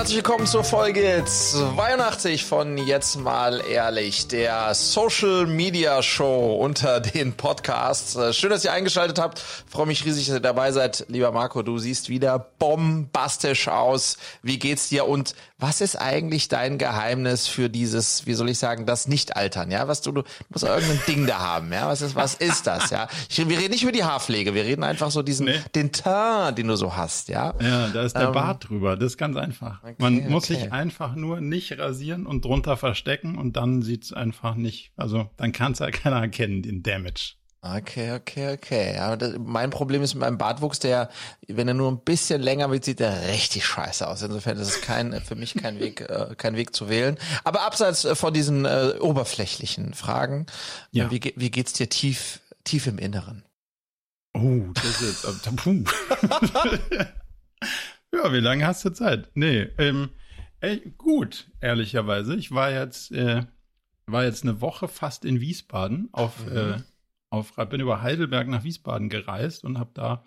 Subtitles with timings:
[0.00, 7.34] herzlich willkommen zur Folge 82 von Jetzt mal ehrlich, der Social Media Show unter den
[7.34, 8.16] Podcasts.
[8.16, 9.40] Äh, schön, dass ihr eingeschaltet habt.
[9.40, 11.04] Freue mich riesig, dass ihr dabei seid.
[11.08, 14.16] Lieber Marco, du siehst wieder bombastisch aus.
[14.42, 18.86] Wie geht's dir und was ist eigentlich dein Geheimnis für dieses, wie soll ich sagen,
[18.86, 19.70] das Nicht-Altern?
[19.70, 21.70] Ja, was du, du musst irgendein Ding da haben.
[21.70, 22.88] Ja, was ist, was ist das?
[22.88, 25.60] Ja, ich, wir reden nicht über die Haarpflege, wir reden einfach so diesen, nee.
[25.74, 27.28] den Teint, den du so hast.
[27.28, 28.96] Ja, ja, da ist der ähm, Bart drüber.
[28.96, 29.80] Das ist ganz einfach.
[29.90, 30.54] Okay, Man muss okay.
[30.54, 35.52] sich einfach nur nicht rasieren und drunter verstecken und dann sieht's einfach nicht, also dann
[35.52, 37.34] kann es ja keiner erkennen, den Damage.
[37.62, 38.94] Okay, okay, okay.
[38.94, 41.10] Ja, das, mein Problem ist mit meinem Bartwuchs, der,
[41.46, 44.22] wenn er nur ein bisschen länger wird, sieht der richtig scheiße aus.
[44.22, 47.18] Insofern ist es kein, für mich kein Weg, äh, kein Weg zu wählen.
[47.44, 50.46] Aber abseits äh, von diesen äh, oberflächlichen Fragen,
[50.90, 51.10] ja.
[51.10, 53.44] wie, wie geht's dir tief, tief im Inneren?
[54.32, 55.84] Oh, das ist äh, puh.
[58.14, 59.30] ja, wie lange hast du Zeit?
[59.34, 60.10] Nee, ähm,
[60.60, 62.36] ey, gut, ehrlicherweise.
[62.36, 63.44] Ich war jetzt, äh,
[64.06, 66.56] war jetzt eine Woche fast in Wiesbaden auf, mhm.
[66.56, 66.76] äh,
[67.30, 70.24] auf, bin über Heidelberg nach Wiesbaden gereist und habe da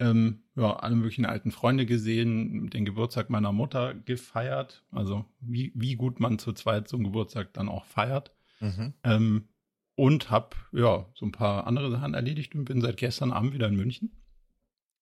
[0.00, 4.84] ähm, ja, alle möglichen alten Freunde gesehen, den Geburtstag meiner Mutter gefeiert.
[4.92, 8.32] Also wie, wie gut man zu zweit so einen Geburtstag dann auch feiert.
[8.60, 8.94] Mhm.
[9.02, 9.48] Ähm,
[9.96, 13.66] und habe ja so ein paar andere Sachen erledigt und bin seit gestern Abend wieder
[13.66, 14.12] in München.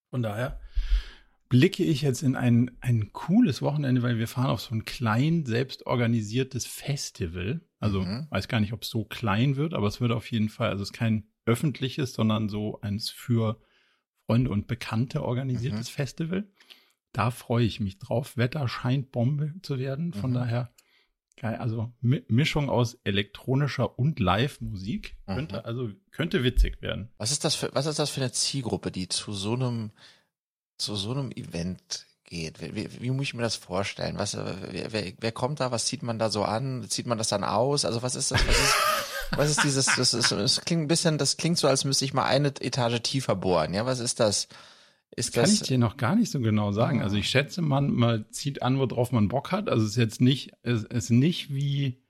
[0.09, 0.59] Von daher
[1.49, 5.45] blicke ich jetzt in ein, ein cooles Wochenende, weil wir fahren auf so ein klein,
[5.45, 7.61] selbstorganisiertes Festival.
[7.79, 8.27] Also mhm.
[8.31, 10.83] weiß gar nicht, ob es so klein wird, aber es wird auf jeden Fall, also
[10.83, 13.61] es ist kein öffentliches, sondern so eins für
[14.27, 15.95] Freunde und Bekannte organisiertes mhm.
[15.95, 16.49] Festival.
[17.13, 18.37] Da freue ich mich drauf.
[18.37, 20.13] Wetter scheint Bombe zu werden.
[20.13, 20.35] Von mhm.
[20.35, 20.75] daher
[21.37, 21.57] geil.
[21.57, 25.65] Also Mischung aus elektronischer und Live-Musik könnte mhm.
[25.65, 27.11] also könnte witzig werden.
[27.19, 29.93] Was ist das für was ist das für eine Zielgruppe, die zu so einem
[30.79, 32.61] zu so einem Event geht?
[32.61, 34.19] Wie, wie, wie muss ich mir das vorstellen?
[34.19, 35.71] Was, wer, wer, wer kommt da?
[35.71, 36.85] Was zieht man da so an?
[36.89, 37.85] Zieht man das dann aus?
[37.85, 38.47] Also was ist das?
[38.47, 38.75] Was ist,
[39.37, 39.87] was ist dieses?
[39.87, 43.01] Das, ist, das klingt ein bisschen, das klingt so, als müsste ich mal eine Etage
[43.03, 43.75] tiefer bohren.
[43.75, 44.49] Ja, was ist das?
[45.15, 47.01] Ist das kann ich dir noch gar nicht so genau sagen.
[47.01, 49.69] Also ich schätze, man, man zieht an, worauf man Bock hat.
[49.69, 52.03] Also es ist jetzt nicht, es ist nicht wie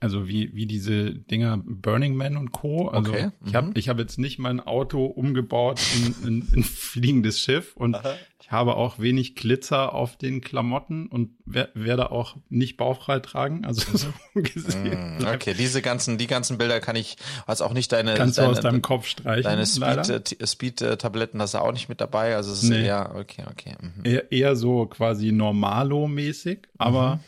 [0.00, 2.88] also wie, wie diese Dinger Burning Man und Co.
[2.88, 3.30] Also okay.
[3.46, 3.72] ich habe mhm.
[3.76, 8.16] ich hab jetzt nicht mein Auto umgebaut in, in, in fliegendes Schiff und Aha.
[8.40, 13.64] ich habe auch wenig Glitzer auf den Klamotten und wer, werde auch nicht bauchfrei tragen.
[13.64, 15.18] Also so gesehen.
[15.18, 18.48] Mm, okay, diese ganzen, die ganzen Bilder kann ich, also auch nicht deine, Kannst deine,
[18.48, 19.44] du aus deinem Kopf streichen.
[19.44, 22.34] Deine Speed-Tabletten Speed, äh, hast du auch nicht mit dabei.
[22.34, 22.86] Also es ist nee.
[22.86, 23.76] eher, okay, okay.
[23.80, 24.04] Mhm.
[24.04, 27.20] Eher, eher so quasi normalo-mäßig, aber mhm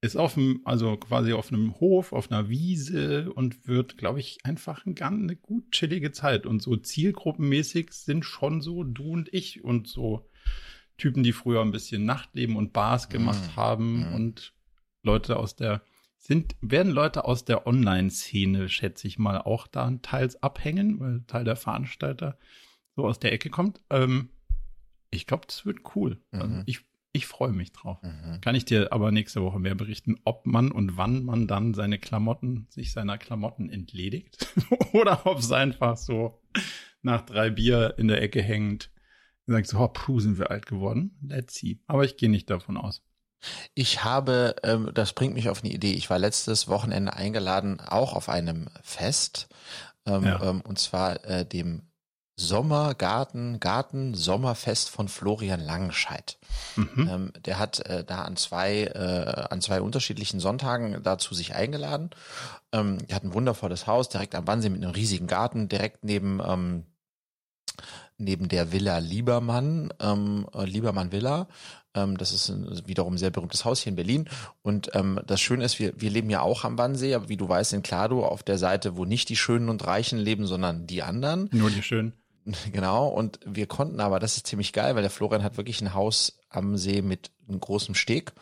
[0.00, 4.38] ist auf dem, also quasi auf einem Hof, auf einer Wiese und wird, glaube ich,
[4.44, 6.46] einfach ein, eine gut chillige Zeit.
[6.46, 10.28] Und so zielgruppenmäßig sind schon so du und ich und so
[10.98, 13.56] Typen, die früher ein bisschen Nachtleben und Bars gemacht mhm.
[13.56, 14.14] haben mhm.
[14.14, 14.52] und
[15.02, 15.82] Leute aus der
[16.18, 21.44] sind, werden Leute aus der Online-Szene, schätze ich mal, auch da teils abhängen, weil Teil
[21.44, 22.38] der Veranstalter
[22.96, 23.80] so aus der Ecke kommt.
[23.88, 24.30] Ähm,
[25.10, 26.20] ich glaube, das wird cool.
[26.30, 26.52] Also mhm.
[26.52, 27.98] Also ich ich freue mich drauf.
[28.02, 28.40] Mhm.
[28.40, 31.98] Kann ich dir aber nächste Woche mehr berichten, ob man und wann man dann seine
[31.98, 34.54] Klamotten, sich seiner Klamotten entledigt
[34.92, 36.40] oder ob es einfach so
[37.02, 38.90] nach drei Bier in der Ecke hängt
[39.46, 41.16] und sagt so, oh, puh, sind wir alt geworden.
[41.22, 41.80] Let's see.
[41.86, 43.02] Aber ich gehe nicht davon aus.
[43.74, 45.92] Ich habe, ähm, das bringt mich auf eine Idee.
[45.92, 49.48] Ich war letztes Wochenende eingeladen, auch auf einem Fest,
[50.06, 50.42] ähm, ja.
[50.42, 51.87] ähm, und zwar äh, dem
[52.40, 56.38] Sommergarten, Garten, Sommerfest von Florian Langenscheidt.
[56.76, 57.08] Mhm.
[57.10, 62.10] Ähm, der hat äh, da an zwei, äh, an zwei unterschiedlichen Sonntagen dazu sich eingeladen.
[62.72, 66.40] Ähm, er hat ein wundervolles Haus direkt am Wannsee mit einem riesigen Garten, direkt neben,
[66.46, 66.84] ähm,
[68.18, 71.48] neben der Villa Liebermann, ähm, äh, Liebermann Villa.
[71.94, 74.28] Ähm, das ist ein, wiederum ein sehr berühmtes Haus hier in Berlin.
[74.62, 77.48] Und ähm, das Schöne ist, wir, wir leben ja auch am Wannsee, aber wie du
[77.48, 81.02] weißt, in Klado auf der Seite, wo nicht die Schönen und Reichen leben, sondern die
[81.02, 81.48] anderen.
[81.50, 82.12] Nur die Schönen.
[82.72, 85.94] Genau, und wir konnten aber, das ist ziemlich geil, weil der Florian hat wirklich ein
[85.94, 88.32] Haus am See mit einem großen Steg.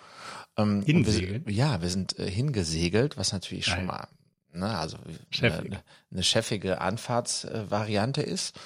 [0.56, 3.76] Ähm, wir, ja, wir sind äh, hingesegelt, was natürlich geil.
[3.76, 4.08] schon mal,
[4.52, 4.96] ne, also
[5.42, 8.58] eine, eine chefige Anfahrtsvariante ist.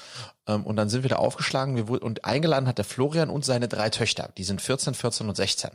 [0.47, 3.69] Ähm, und dann sind wir da aufgeschlagen wir, und eingeladen hat der Florian und seine
[3.69, 4.33] drei Töchter.
[4.37, 5.71] Die sind 14, 14 und 16.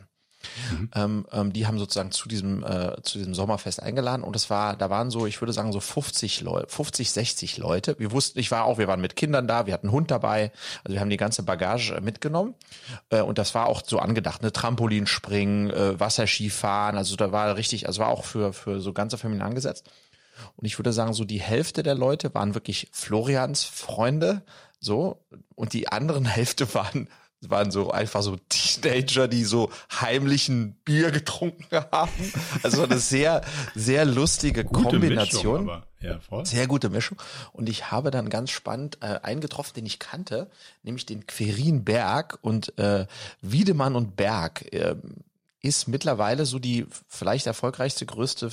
[0.70, 0.90] Mhm.
[0.94, 4.76] Ähm, ähm, die haben sozusagen zu diesem äh, zu diesem Sommerfest eingeladen und es war,
[4.76, 7.96] da waren so, ich würde sagen so 50 Leute, 50, 60 Leute.
[7.98, 10.52] Wir wussten, ich war auch, wir waren mit Kindern da, wir hatten einen Hund dabei,
[10.84, 12.54] also wir haben die ganze Bagage äh, mitgenommen
[13.10, 17.86] äh, und das war auch so angedacht, ne Trampolinspringen, äh, Wasserskifahren, also da war richtig,
[17.86, 19.90] also war auch für für so ganze Familien angesetzt.
[20.56, 24.42] Und ich würde sagen, so die Hälfte der Leute waren wirklich Florians Freunde,
[24.80, 27.08] so und die anderen Hälfte waren
[27.40, 32.32] waren so einfach so Teenager, die so heimlichen Bier getrunken haben.
[32.62, 33.42] Also eine sehr,
[33.74, 35.66] sehr lustige gute Kombination.
[35.66, 36.44] Mischung, ja.
[36.44, 37.18] Sehr gute Mischung.
[37.52, 40.50] Und ich habe dann ganz spannend äh, einen getroffen, den ich kannte,
[40.82, 43.06] nämlich den Querin Berg und äh,
[43.42, 44.72] Wiedemann und Berg.
[44.72, 44.96] Äh,
[45.62, 48.52] ist mittlerweile so die vielleicht erfolgreichste, größte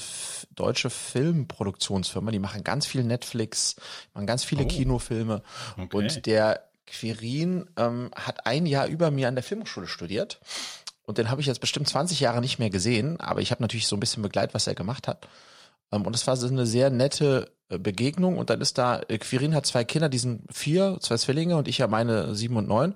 [0.55, 2.31] deutsche Filmproduktionsfirma.
[2.31, 3.75] Die machen ganz viel Netflix,
[4.15, 4.67] machen ganz viele oh.
[4.67, 5.43] Kinofilme.
[5.77, 5.95] Okay.
[5.95, 10.39] Und der Quirin ähm, hat ein Jahr über mir an der Filmhochschule studiert.
[11.05, 13.87] Und den habe ich jetzt bestimmt 20 Jahre nicht mehr gesehen, aber ich habe natürlich
[13.87, 15.27] so ein bisschen begleitet, was er gemacht hat.
[15.91, 19.17] Ähm, und es war so eine sehr nette äh, Begegnung und dann ist da, äh,
[19.17, 22.67] Quirin hat zwei Kinder, die sind vier, zwei Zwillinge und ich ja meine sieben und
[22.67, 22.95] neun.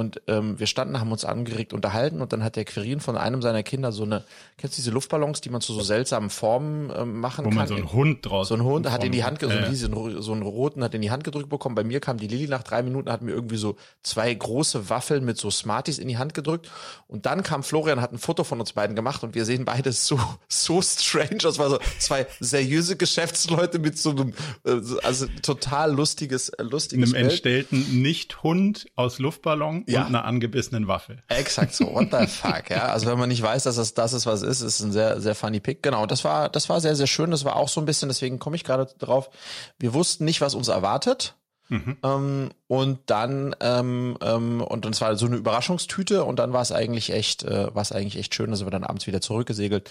[0.00, 3.42] Und ähm, wir standen, haben uns angeregt unterhalten und dann hat der Quirin von einem
[3.42, 4.24] seiner Kinder so eine,
[4.56, 7.56] kennst du diese Luftballons, die man zu so seltsamen Formen ähm, machen Wo kann?
[7.56, 8.48] Wo man so einen Hund draus.
[8.48, 9.52] So einen Hund hat in die Hand, so, äh.
[9.52, 11.74] einen, so einen roten hat in die Hand gedrückt bekommen.
[11.74, 15.22] Bei mir kam die Lilly nach drei Minuten, hat mir irgendwie so zwei große Waffeln
[15.22, 16.70] mit so Smarties in die Hand gedrückt.
[17.06, 19.92] Und dann kam Florian, hat ein Foto von uns beiden gemacht und wir sehen beide
[19.92, 20.18] so,
[20.48, 21.40] so strange.
[21.42, 24.32] Das war so zwei seriöse Geschäftsleute mit so einem,
[24.64, 30.00] äh, also total lustiges, äh, lustiges Einem entstellten Nicht-Hund aus Luftballon ja.
[30.00, 31.18] und einer angebissenen Waffe.
[31.28, 31.94] Exakt so.
[31.94, 32.86] What the fuck, ja.
[32.86, 35.20] Also wenn man nicht weiß, dass das das ist, was es ist, ist ein sehr,
[35.20, 35.82] sehr funny Pick.
[35.82, 36.06] Genau.
[36.06, 37.30] Das war, das war sehr, sehr schön.
[37.30, 39.30] Das war auch so ein bisschen, deswegen komme ich gerade drauf.
[39.78, 41.34] Wir wussten nicht, was uns erwartet.
[41.70, 41.96] Mhm.
[42.02, 46.72] Ähm, und dann ähm, ähm, und dann war so eine Überraschungstüte und dann war es
[46.72, 49.88] eigentlich echt, äh, war es eigentlich echt schön, dass wir dann abends wieder zurückgesegelt.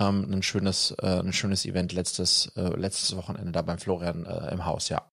[0.00, 4.52] Ähm, ein schönes, äh, ein schönes Event letztes, äh, letztes Wochenende da beim Florian äh,
[4.52, 5.09] im Haus, ja.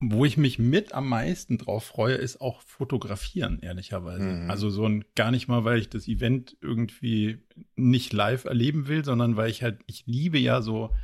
[0.00, 4.22] Wo ich mich mit am meisten drauf freue, ist auch fotografieren, ehrlicherweise.
[4.22, 4.50] Mhm.
[4.50, 7.38] Also so ein, gar nicht mal, weil ich das Event irgendwie
[7.74, 10.94] nicht live erleben will, sondern weil ich halt, ich liebe ja so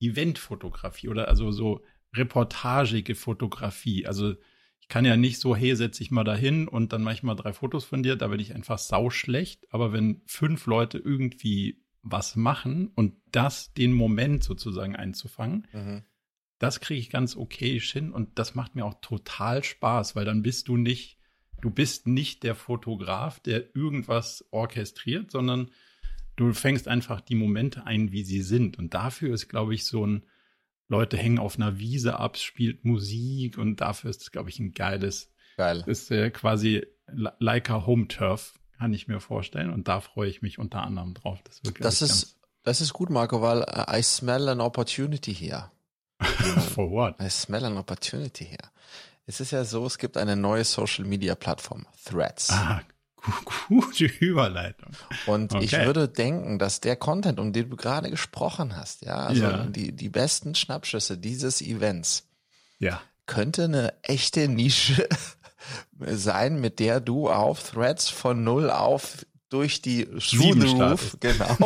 [0.00, 1.80] Eventfotografie oder also so
[2.14, 4.06] reportagige Fotografie.
[4.06, 4.34] Also
[4.80, 7.34] ich kann ja nicht so, hey, setz dich mal dahin und dann mache ich mal
[7.34, 9.66] drei Fotos von dir, da bin ich einfach sauschlecht.
[9.70, 16.02] Aber wenn fünf Leute irgendwie was machen und das den Moment sozusagen einzufangen, mhm
[16.62, 20.42] das kriege ich ganz okay hin und das macht mir auch total Spaß, weil dann
[20.42, 21.18] bist du nicht,
[21.60, 25.72] du bist nicht der Fotograf, der irgendwas orchestriert, sondern
[26.36, 28.78] du fängst einfach die Momente ein, wie sie sind.
[28.78, 30.22] Und dafür ist, glaube ich, so ein
[30.86, 34.72] Leute hängen auf einer Wiese ab, spielt Musik und dafür ist es, glaube ich, ein
[34.72, 35.32] geiles.
[35.56, 35.82] Geil.
[35.88, 39.70] Ist äh, quasi like a Home Turf, kann ich mir vorstellen.
[39.70, 41.40] Und da freue ich mich unter anderem drauf.
[41.42, 45.72] Das, wird, das ist, das ist gut, Marco, weil uh, I smell an opportunity here.
[46.74, 47.20] For what?
[47.20, 48.70] I smell an opportunity here.
[49.26, 52.50] Es ist ja so, es gibt eine neue Social Media Plattform, Threads.
[52.50, 52.82] Ah,
[53.68, 54.90] gute Überleitung.
[55.26, 55.64] Und okay.
[55.64, 59.64] ich würde denken, dass der Content, um den du gerade gesprochen hast, ja, also ja.
[59.64, 62.28] die, die besten Schnappschüsse dieses Events,
[62.78, 63.00] ja.
[63.26, 65.08] könnte eine echte Nische
[66.00, 71.56] sein, mit der du auf Threads von null auf durch die Through the Roof, genau,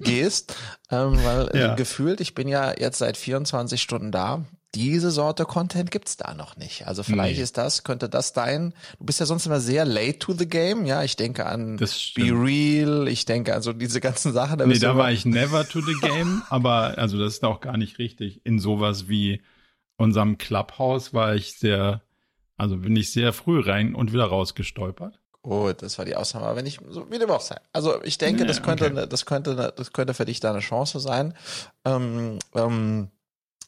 [0.00, 0.56] gehst,
[0.90, 1.74] ähm, weil äh, ja.
[1.74, 4.44] gefühlt, ich bin ja jetzt seit 24 Stunden da,
[4.76, 6.86] diese Sorte Content gibt's da noch nicht.
[6.86, 7.42] Also vielleicht nee.
[7.42, 10.84] ist das, könnte das dein, du bist ja sonst immer sehr late to the game,
[10.84, 14.58] ja, ich denke an Be Real, ich denke an so diese ganzen Sachen.
[14.58, 17.78] Da nee, da war ich never to the game, aber also das ist auch gar
[17.78, 18.44] nicht richtig.
[18.44, 19.40] In sowas wie
[19.96, 22.02] unserem Clubhouse war ich sehr,
[22.58, 25.20] also bin ich sehr früh rein und wieder rausgestolpert.
[25.48, 26.46] Oh, das war die Ausnahme.
[26.46, 27.56] Aber wenn ich, so wie dem auch sei.
[27.72, 29.06] Also ich denke, ja, das könnte, okay.
[29.08, 31.34] das könnte, das könnte für dich da eine Chance sein.
[31.84, 33.10] Ähm, ähm,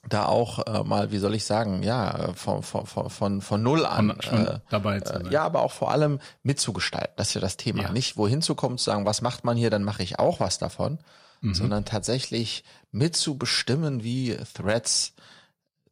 [0.09, 4.11] da auch äh, mal, wie soll ich sagen, ja, von, von, von, von null an
[4.11, 5.27] äh, dabei zu sein.
[5.27, 7.15] Äh, ja, aber auch vor allem mitzugestalten.
[7.17, 7.85] Das ist ja das Thema.
[7.85, 7.93] Ja.
[7.93, 10.59] Nicht wohin zu kommen, zu sagen, was macht man hier, dann mache ich auch was
[10.59, 10.99] davon,
[11.43, 11.55] mhm.
[11.55, 15.15] sondern tatsächlich mitzubestimmen, wie Threads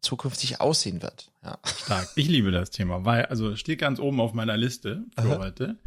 [0.00, 1.32] zukünftig aussehen wird.
[1.42, 1.58] Ja.
[1.64, 2.08] Stark.
[2.16, 5.38] Ich liebe das Thema, weil, also steht ganz oben auf meiner Liste für Aha.
[5.38, 5.78] heute.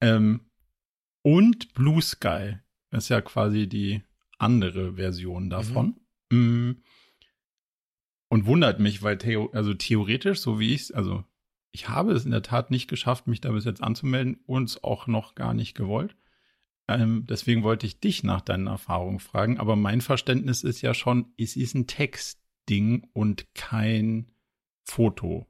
[0.00, 0.40] Ähm,
[1.22, 2.58] und Blue Sky
[2.90, 4.02] ist ja quasi die
[4.38, 6.00] andere Version davon.
[6.30, 6.82] Mhm.
[8.28, 11.24] Und wundert mich, weil theo also theoretisch, so wie ich es, also
[11.72, 15.06] ich habe es in der Tat nicht geschafft, mich da bis jetzt anzumelden und auch
[15.06, 16.16] noch gar nicht gewollt.
[16.88, 19.58] Ähm, deswegen wollte ich dich nach deinen Erfahrungen fragen.
[19.58, 24.32] Aber mein Verständnis ist ja schon, es ist ein Text, Ding und kein
[24.84, 25.46] Foto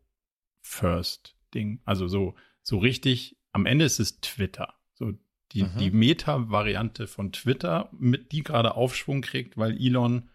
[0.60, 1.80] First Ding.
[1.84, 4.74] Also so, so richtig, am Ende ist es Twitter.
[4.94, 5.12] So
[5.52, 5.78] die, mhm.
[5.78, 10.28] die Meta-Variante von Twitter, mit die gerade Aufschwung kriegt, weil Elon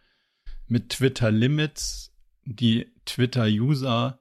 [0.67, 4.19] mit Twitter Limits die Twitter-User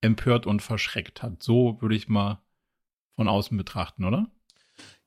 [0.00, 1.42] empört und verschreckt hat.
[1.42, 2.42] So würde ich mal
[3.14, 4.30] von außen betrachten, oder?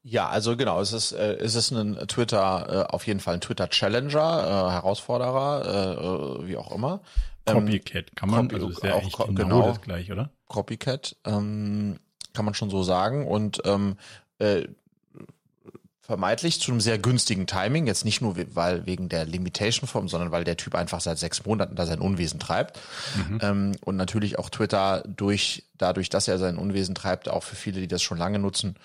[0.08, 3.42] Ja, also genau, es ist, äh, es ist ein Twitter, äh, auf jeden Fall ein
[3.42, 7.02] Twitter-Challenger, äh, Herausforderer, äh, äh wie auch immer.
[7.48, 10.30] Ähm, Copycat kann man, Copy, also ist ja auch, genau, genau das gleich, oder?
[10.48, 11.16] Copycat.
[11.26, 11.98] Ähm,
[12.34, 13.26] kann man schon so sagen.
[13.26, 13.98] Und ähm,
[14.38, 14.68] äh,
[16.02, 20.32] vermeintlich zu einem sehr günstigen Timing, jetzt nicht nur weil wegen der Limitation Form, sondern
[20.32, 22.80] weil der Typ einfach seit sechs Monaten da sein Unwesen treibt.
[23.16, 23.40] Mhm.
[23.42, 27.82] Ähm, und natürlich auch Twitter durch, dadurch, dass er sein Unwesen treibt, auch für viele,
[27.82, 28.76] die das schon lange nutzen,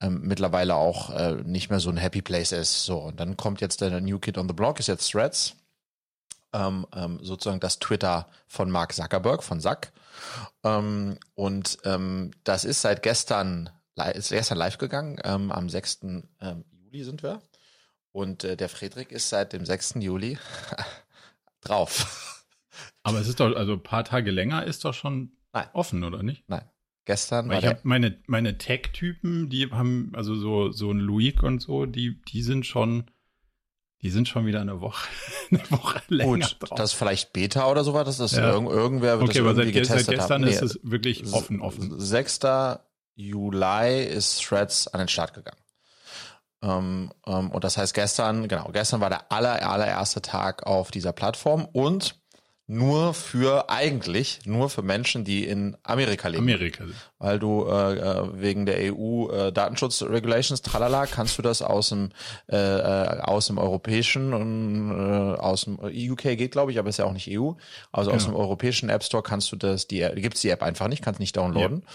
[0.00, 2.84] ähm, mittlerweile auch äh, nicht mehr so ein Happy Place ist.
[2.84, 5.54] So, und dann kommt jetzt der New Kid on the Block, ist jetzt Threads.
[6.52, 9.92] Ähm, ähm, sozusagen das Twitter von Mark Zuckerberg, von Zack.
[10.64, 13.70] Ähm, und ähm, das ist seit gestern
[14.14, 15.18] ist gestern live gegangen.
[15.24, 16.00] Ähm, am 6.
[16.40, 17.42] Ähm, Juli sind wir.
[18.12, 19.96] Und äh, der Friedrich ist seit dem 6.
[19.98, 20.38] Juli
[21.60, 22.44] drauf.
[23.02, 25.68] Aber es ist doch, also ein paar Tage länger ist doch schon Nein.
[25.72, 26.48] offen, oder nicht?
[26.48, 26.62] Nein.
[27.08, 31.62] Gestern Weil ich habe meine, meine Tech-Typen, die haben, also so, so ein Luik und
[31.62, 33.10] so, die, die sind schon,
[34.02, 35.08] die sind schon wieder eine Woche,
[35.50, 36.76] eine Woche länger Gut, drauf.
[36.76, 38.50] das ist vielleicht Beta oder sowas, das ist ja.
[38.50, 40.50] irgend, irgendwer wird okay, das irgendwie seit, getestet seit gestern haben.
[40.50, 41.98] ist es wirklich offen, offen.
[41.98, 42.40] 6.
[43.14, 45.62] Juli ist Threads an den Start gegangen.
[46.60, 51.14] Ähm, ähm, und das heißt gestern, genau, gestern war der aller, allererste Tag auf dieser
[51.14, 52.20] Plattform und
[52.70, 56.42] nur für eigentlich nur für Menschen, die in Amerika leben.
[56.42, 56.84] Amerika.
[57.18, 61.88] Weil du äh, äh wegen der EU äh, Datenschutz Regulations tralala kannst du das aus
[61.88, 62.10] dem
[62.46, 66.98] äh, äh aus dem europäischen und äh, aus dem UK geht glaube ich, aber ist
[66.98, 67.52] ja auch nicht EU.
[67.90, 68.16] Also genau.
[68.16, 71.20] aus dem europäischen App Store kannst du das die gibt's die App einfach nicht, kannst
[71.20, 71.80] nicht downloaden.
[71.80, 71.92] Ja.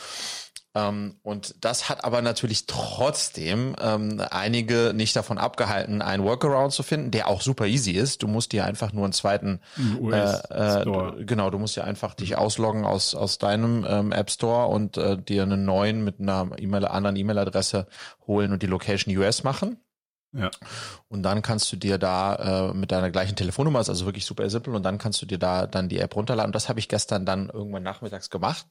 [0.75, 6.81] Ähm, und das hat aber natürlich trotzdem ähm, einige nicht davon abgehalten, einen Workaround zu
[6.81, 8.23] finden, der auch super easy ist.
[8.23, 9.59] Du musst dir einfach nur einen zweiten,
[10.11, 14.67] äh, äh, genau, du musst dir einfach dich ausloggen aus aus deinem ähm, App Store
[14.67, 17.87] und äh, dir einen neuen mit einer E-Mail, anderen E-Mail-Adresse
[18.25, 19.77] holen und die Location US machen.
[20.33, 20.49] Ja.
[21.09, 24.49] Und dann kannst du dir da äh, mit deiner gleichen Telefonnummer, ist also wirklich super
[24.49, 26.49] simpel, und dann kannst du dir da dann die App runterladen.
[26.49, 28.65] Und das habe ich gestern dann irgendwann nachmittags gemacht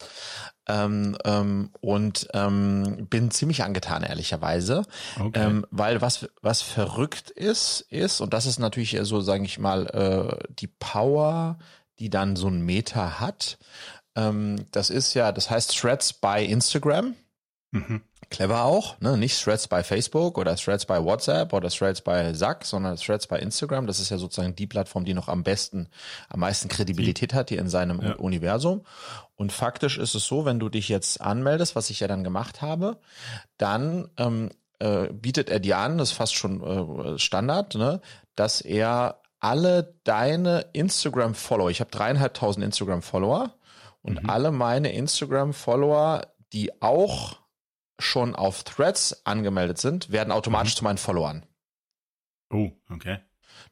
[0.67, 4.83] ähm, ähm, und ähm, bin ziemlich angetan, ehrlicherweise.
[5.19, 5.41] Okay.
[5.41, 9.87] Ähm, weil was, was verrückt ist, ist, und das ist natürlich so, sage ich mal,
[9.87, 11.59] äh, die Power,
[12.01, 13.59] die dann so ein Meta hat.
[14.17, 17.15] Ähm, das ist ja, das heißt Threads bei Instagram.
[17.71, 18.03] Mhm
[18.33, 19.17] clever auch, ne?
[19.17, 23.39] Nicht Threads bei Facebook oder Threads bei WhatsApp oder Threads bei Zack, sondern Threads bei
[23.39, 23.87] Instagram.
[23.87, 25.89] Das ist ja sozusagen die Plattform, die noch am besten,
[26.29, 28.15] am meisten Kredibilität hat hier in seinem ja.
[28.15, 28.85] Universum.
[29.37, 32.63] Und faktisch ist es so, wenn du dich jetzt anmeldest, was ich ja dann gemacht
[32.63, 32.99] habe,
[33.59, 38.01] dann ähm, äh, bietet er dir an, das ist fast schon äh, Standard, ne?
[38.35, 43.53] dass er alle deine Instagram-Follower, ich habe dreieinhalbtausend Instagram-Follower
[44.03, 44.31] und mhm.
[44.31, 46.23] alle meine Instagram-Follower,
[46.53, 47.42] die auch
[48.03, 50.79] schon auf Threads angemeldet sind, werden automatisch mhm.
[50.79, 51.47] zu meinen Followern.
[52.51, 53.19] Oh, okay.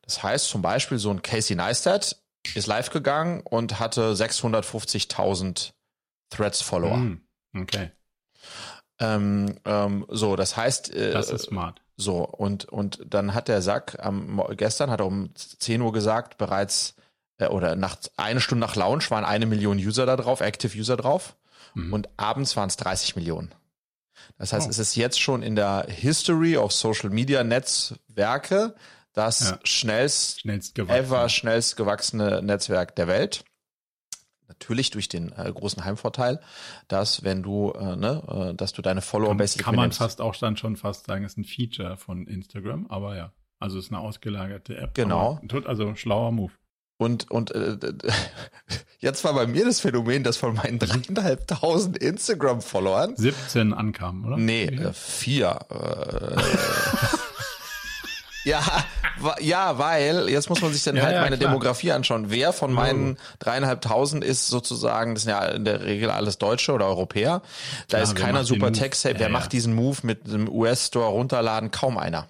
[0.02, 2.16] Das heißt zum Beispiel so ein Casey Neistat
[2.54, 5.72] ist live gegangen und hatte 650.000
[6.30, 6.96] Threads-Follower.
[6.96, 7.20] Mm,
[7.56, 7.90] okay.
[8.98, 10.94] Ähm, ähm, so, das heißt.
[10.94, 11.82] Äh, das ist smart.
[11.96, 16.38] So, und, und dann hat der Sack am, gestern hat er um 10 Uhr gesagt,
[16.38, 16.94] bereits,
[17.38, 20.96] äh, oder nach eine Stunde nach Launch waren eine Million User da drauf, Active User
[20.96, 21.36] drauf.
[21.74, 21.92] Mhm.
[21.92, 23.54] Und abends waren es 30 Millionen.
[24.40, 24.70] Das heißt, oh.
[24.70, 28.74] es ist jetzt schon in der History of Social Media Netzwerke
[29.12, 29.58] das ja.
[29.64, 33.44] schnellst, schnellst ever schnellst gewachsene Netzwerk der Welt.
[34.48, 36.40] Natürlich durch den äh, großen Heimvorteil,
[36.88, 40.34] dass wenn du, äh, ne, äh, dass du deine Follower basically Kann man fast auch
[40.36, 43.32] dann schon fast sagen, ist ein Feature von Instagram, aber ja.
[43.58, 44.94] Also ist eine ausgelagerte App.
[44.94, 45.38] Genau.
[45.66, 46.52] Also schlauer Move.
[47.00, 47.78] Und, und äh,
[48.98, 54.36] jetzt war bei mir das Phänomen, dass von meinen dreieinhalbtausend Instagram-Followern 17 ankamen, oder?
[54.36, 55.60] Nee, äh, vier.
[55.70, 56.36] Äh,
[58.50, 58.62] ja,
[59.40, 61.48] ja, weil jetzt muss man sich dann ja, halt ja, meine klar.
[61.48, 62.26] Demografie anschauen.
[62.28, 66.84] Wer von meinen dreieinhalbtausend ist sozusagen, das sind ja in der Regel alles Deutsche oder
[66.84, 67.40] Europäer.
[67.88, 69.14] Da klar, ist keiner super tech-safe.
[69.16, 71.70] Wer macht diesen Move mit dem US-Store runterladen?
[71.70, 72.28] Kaum einer.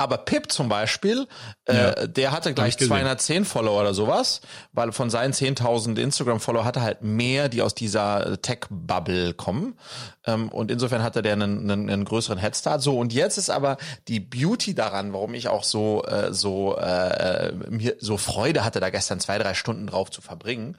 [0.00, 1.26] Aber Pip zum Beispiel,
[1.66, 4.40] äh, ja, der hatte gleich 210 Follower oder sowas,
[4.72, 9.78] weil von seinen 10.000 Instagram-Follower hatte halt mehr, die aus dieser Tech-Bubble kommen.
[10.24, 12.80] Ähm, und insofern hatte der einen, einen, einen größeren Headstart.
[12.80, 13.76] So, und jetzt ist aber
[14.08, 18.88] die Beauty daran, warum ich auch so, äh, so, äh, mir so Freude hatte, da
[18.88, 20.78] gestern zwei, drei Stunden drauf zu verbringen,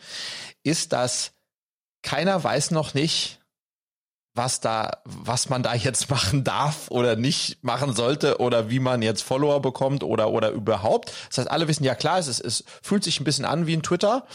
[0.63, 1.33] ist, dass
[2.01, 3.40] keiner weiß noch nicht,
[4.33, 9.01] was da, was man da jetzt machen darf oder nicht machen sollte oder wie man
[9.01, 11.11] jetzt Follower bekommt oder oder überhaupt.
[11.29, 13.75] Das heißt, alle wissen ja klar, es, ist, es fühlt sich ein bisschen an wie
[13.75, 14.25] ein Twitter.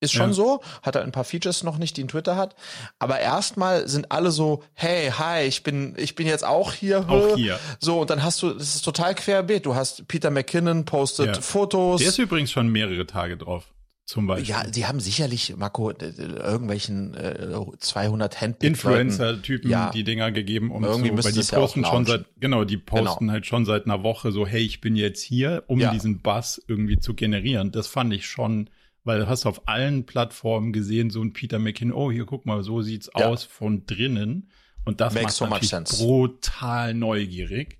[0.00, 0.34] Ist schon ja.
[0.34, 2.56] so, hat er ein paar Features noch nicht, die ein Twitter hat.
[2.98, 7.08] Aber erstmal sind alle so, hey, hi, ich bin, ich bin jetzt auch hier.
[7.08, 7.58] Auch hier.
[7.78, 9.64] So, und dann hast du, das ist total querbeet.
[9.64, 11.40] Du hast Peter McKinnon postet ja.
[11.40, 12.00] Fotos.
[12.00, 13.73] Der ist übrigens schon mehrere Tage drauf.
[14.06, 14.50] Zum Beispiel.
[14.50, 20.84] Ja, sie haben sicherlich, Marco, irgendwelchen äh, 200 Handpick Influencer-Typen ja, die Dinger gegeben, um
[20.84, 23.02] irgendwie so, weil die posten ja schon seit, genau, die genau.
[23.02, 23.32] posten genau.
[23.32, 25.90] halt schon seit einer Woche so, hey, ich bin jetzt hier, um ja.
[25.90, 27.72] diesen Buzz irgendwie zu generieren.
[27.72, 28.68] Das fand ich schon,
[29.04, 32.62] weil du hast auf allen Plattformen gesehen, so ein Peter McKinnon, oh, hier guck mal,
[32.62, 34.50] so sieht's aus von drinnen.
[34.84, 37.78] Und das Makes macht so natürlich brutal neugierig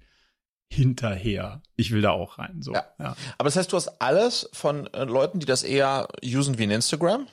[0.74, 1.62] hinterher.
[1.76, 2.60] Ich will da auch rein.
[2.60, 2.72] So.
[2.74, 2.84] Ja.
[2.98, 3.16] ja.
[3.38, 6.70] Aber das heißt, du hast alles von äh, Leuten, die das eher usen wie ein
[6.70, 7.26] Instagram.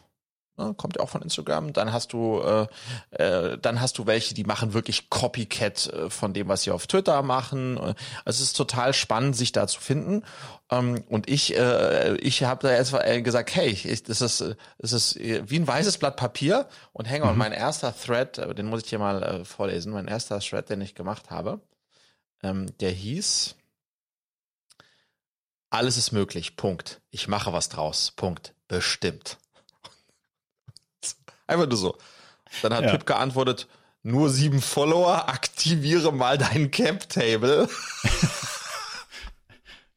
[0.58, 1.74] Ne, kommt ja auch von Instagram.
[1.74, 2.68] Dann hast du, äh,
[3.12, 6.88] äh, dann hast du welche, die machen wirklich Copycat äh, von dem, was sie auf
[6.88, 7.78] Twitter machen.
[7.78, 7.96] Also
[8.26, 10.24] es ist total spannend, sich da zu finden.
[10.70, 12.94] Ähm, und ich, äh, ich habe da jetzt
[13.24, 16.68] gesagt, hey, ich, das ist, das ist wie ein weißes Blatt Papier.
[16.94, 17.38] Und hang on, mhm.
[17.38, 19.94] mein erster Thread, äh, den muss ich hier mal äh, vorlesen.
[19.94, 21.62] Mein erster Thread, den ich gemacht habe
[22.44, 23.56] ähm, der hieß
[25.70, 26.56] Alles ist möglich.
[26.56, 27.02] Punkt.
[27.12, 28.12] Ich mache was draus.
[28.16, 28.54] Punkt.
[28.68, 29.38] Bestimmt.
[31.48, 31.98] Einfach nur so.
[32.62, 32.92] Dann hat ja.
[32.92, 33.68] Pip geantwortet,
[34.04, 37.70] nur sieben Follower, aktiviere mal dein Cap-Table.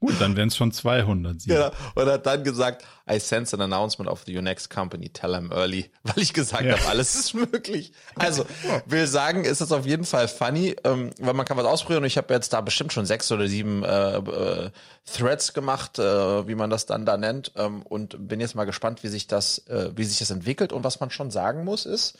[0.00, 1.44] Gut, dann wären es schon 200.
[1.44, 1.70] Genau.
[1.94, 5.90] Und hat dann gesagt, I sense an announcement of the next company, tell them early,
[6.02, 6.78] weil ich gesagt ja.
[6.78, 7.92] habe, alles ist möglich.
[8.14, 8.46] Also,
[8.86, 12.06] will sagen, ist das auf jeden Fall funny, ähm, weil man kann was ausprobieren und
[12.06, 14.70] ich habe jetzt da bestimmt schon sechs oder sieben äh, äh,
[15.04, 19.02] Threads gemacht, äh, wie man das dann da nennt ähm, und bin jetzt mal gespannt,
[19.02, 22.16] wie sich das, äh, wie sich das entwickelt und was man schon sagen muss ist,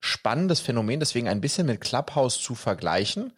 [0.00, 3.32] spannendes Phänomen, deswegen ein bisschen mit Clubhouse zu vergleichen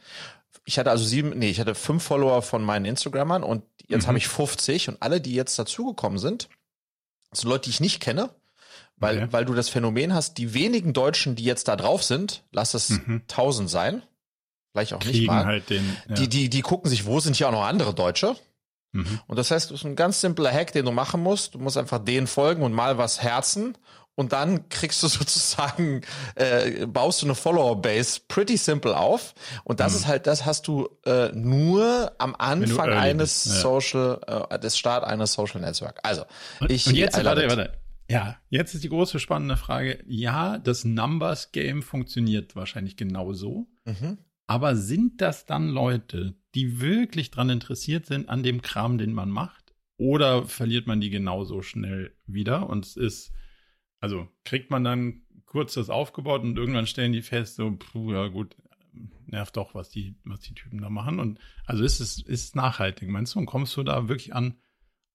[0.69, 4.09] ich hatte also sieben, nee, ich hatte fünf Follower von meinen Instagrammern und jetzt mhm.
[4.09, 6.51] habe ich 50 und alle, die jetzt dazugekommen sind,
[7.33, 8.31] sind Leute, die ich nicht kenne,
[8.97, 9.29] weil, okay.
[9.31, 12.91] weil du das Phänomen hast, die wenigen Deutschen, die jetzt da drauf sind, lass es
[12.91, 13.23] mhm.
[13.29, 14.03] 1000 sein,
[14.73, 16.15] vielleicht auch Kriegen nicht mal, halt den, ja.
[16.15, 18.37] die, die, die gucken sich, wo sind hier auch noch andere Deutsche?
[18.93, 19.21] Mhm.
[19.27, 21.55] Und das heißt, das ist ein ganz simpler Hack, den du machen musst.
[21.55, 23.77] Du musst einfach denen folgen und mal was herzen
[24.19, 26.01] und dann kriegst du sozusagen,
[26.35, 29.33] äh, baust du eine Follower-Base pretty simple auf.
[29.63, 29.99] Und das mhm.
[29.99, 33.53] ist halt, das hast du äh, nur am Anfang eines ja.
[33.53, 36.01] Social, äh, des Start eines Social Network.
[36.03, 36.25] Also,
[36.67, 36.89] ich.
[36.89, 37.79] Und jetzt, warte, warte.
[38.11, 40.03] Ja, jetzt ist die große spannende Frage.
[40.09, 43.69] Ja, das Numbers Game funktioniert wahrscheinlich genauso.
[43.85, 44.19] Mhm.
[44.49, 49.31] Aber sind das dann Leute, die wirklich dran interessiert sind an dem Kram, den man
[49.31, 49.75] macht?
[49.97, 52.69] Oder verliert man die genauso schnell wieder?
[52.69, 53.33] Und es ist,
[54.01, 58.29] also kriegt man dann kurz das aufgebaut und irgendwann stellen die fest, so, puh, ja
[58.29, 58.55] gut,
[59.27, 61.21] nervt doch, was die, was die Typen da machen.
[61.21, 63.39] Und also ist es ist nachhaltig, meinst du?
[63.39, 64.59] Und kommst du da wirklich an,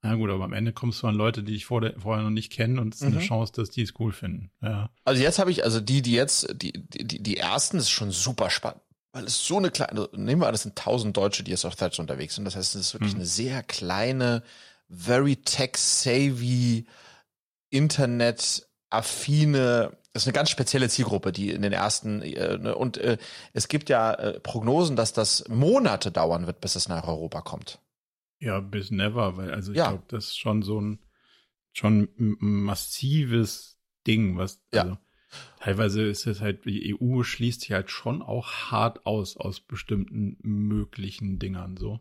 [0.01, 2.29] na gut, aber am Ende kommst du an Leute, die ich vor der, vorher noch
[2.29, 3.17] nicht kenne und es ist mhm.
[3.17, 4.51] eine Chance, dass die es cool finden.
[4.61, 4.89] Ja.
[5.05, 8.49] Also jetzt habe ich, also die, die jetzt, die, die, die ersten ist schon super
[8.49, 8.81] spannend.
[9.13, 11.65] Weil es so eine kleine, also nehmen wir an, das sind tausend Deutsche, die jetzt
[11.65, 12.45] auf Threads unterwegs sind.
[12.45, 13.19] Das heißt, es ist wirklich mhm.
[13.19, 14.43] eine sehr kleine,
[14.89, 16.85] very tech-savvy,
[17.69, 22.97] Internet affine, das ist eine ganz spezielle Zielgruppe, die in den ersten äh, ne, und
[22.97, 23.17] äh,
[23.53, 27.79] es gibt ja äh, Prognosen, dass das Monate dauern wird, bis es nach Europa kommt.
[28.39, 29.89] Ja, bis never, weil also ich ja.
[29.89, 30.99] glaube, das ist schon so ein
[31.71, 34.99] schon massives Ding, was also, ja.
[35.59, 40.37] teilweise ist es halt die EU schließt sich halt schon auch hart aus aus bestimmten
[40.41, 41.99] möglichen Dingern so.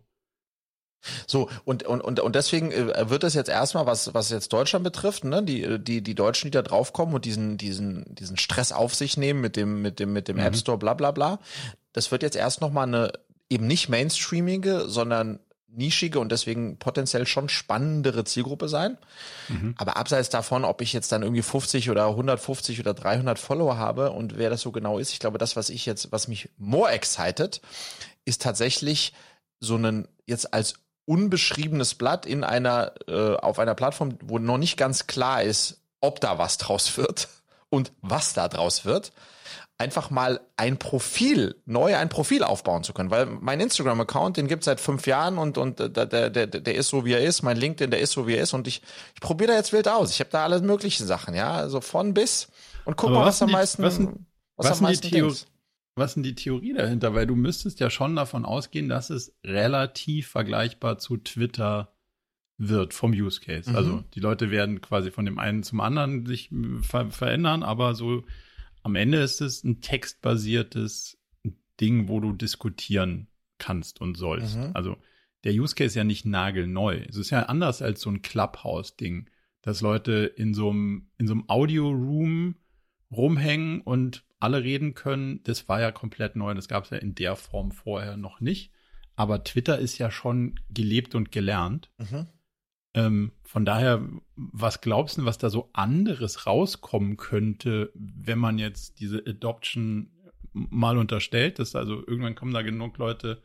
[1.27, 4.85] So, und, und, und, und deswegen äh, wird es jetzt erstmal, was, was jetzt Deutschland
[4.85, 8.95] betrifft, ne, die, die, die Deutschen, die da draufkommen und diesen, diesen, diesen Stress auf
[8.95, 10.43] sich nehmen mit dem, mit dem, mit dem mhm.
[10.43, 11.38] App Store, bla, bla, bla.
[11.93, 13.12] Das wird jetzt erst nochmal eine
[13.51, 15.38] eben nicht mainstreamige, sondern
[15.75, 18.99] nischige und deswegen potenziell schon spannendere Zielgruppe sein.
[19.49, 19.75] Mhm.
[19.79, 24.11] Aber abseits davon, ob ich jetzt dann irgendwie 50 oder 150 oder 300 Follower habe
[24.11, 26.91] und wer das so genau ist, ich glaube, das, was ich jetzt, was mich more
[26.91, 27.61] excited,
[28.25, 29.12] ist tatsächlich
[29.61, 34.77] so einen jetzt als unbeschriebenes Blatt in einer, äh, auf einer Plattform, wo noch nicht
[34.77, 37.29] ganz klar ist, ob da was draus wird
[37.69, 39.12] und was da draus wird,
[39.79, 43.11] einfach mal ein Profil, neu ein Profil aufbauen zu können.
[43.11, 46.88] Weil mein Instagram-Account, den gibt's seit fünf Jahren und, und der, der, der, der ist
[46.88, 47.43] so, wie er ist.
[47.43, 48.55] Mein LinkedIn, der ist so, wie er ist.
[48.55, 48.83] Und ich,
[49.15, 50.11] ich probiere da jetzt wild aus.
[50.12, 52.49] Ich habe da alle möglichen Sachen, ja, also von bis.
[52.85, 54.09] Und guck Aber mal, was, was am meisten, was, was,
[54.57, 55.33] was am meisten die
[55.94, 57.14] was ist die Theorie dahinter?
[57.14, 61.94] Weil du müsstest ja schon davon ausgehen, dass es relativ vergleichbar zu Twitter
[62.59, 63.70] wird vom Use Case.
[63.70, 63.76] Mhm.
[63.76, 66.50] Also die Leute werden quasi von dem einen zum anderen sich
[66.83, 68.24] ver verändern, aber so
[68.83, 71.18] am Ende ist es ein textbasiertes
[71.81, 73.28] Ding, wo du diskutieren
[73.59, 74.57] kannst und sollst.
[74.57, 74.70] Mhm.
[74.74, 74.96] Also
[75.44, 77.00] der Use Case ist ja nicht nagelneu.
[77.09, 79.28] Es ist ja anders als so ein Clubhouse-Ding,
[79.62, 82.57] dass Leute in so einem, in so einem Audio-Room
[83.11, 86.55] rumhängen und alle reden können, das war ja komplett neu.
[86.55, 88.72] Das gab es ja in der Form vorher noch nicht.
[89.14, 91.90] Aber Twitter ist ja schon gelebt und gelernt.
[91.98, 92.26] Mhm.
[92.94, 99.00] Ähm, von daher, was glaubst du, was da so anderes rauskommen könnte, wenn man jetzt
[99.00, 100.11] diese Adoption
[100.52, 103.42] mal unterstellt, dass also irgendwann kommen da genug Leute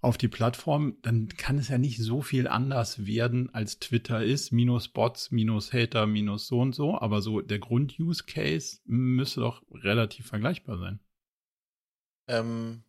[0.00, 4.52] auf die Plattform, dann kann es ja nicht so viel anders werden, als Twitter ist.
[4.52, 6.98] Minus Bots, minus Hater, minus so und so.
[6.98, 11.00] Aber so der Grund-Use-Case müsste doch relativ vergleichbar sein.
[12.28, 12.82] Ähm,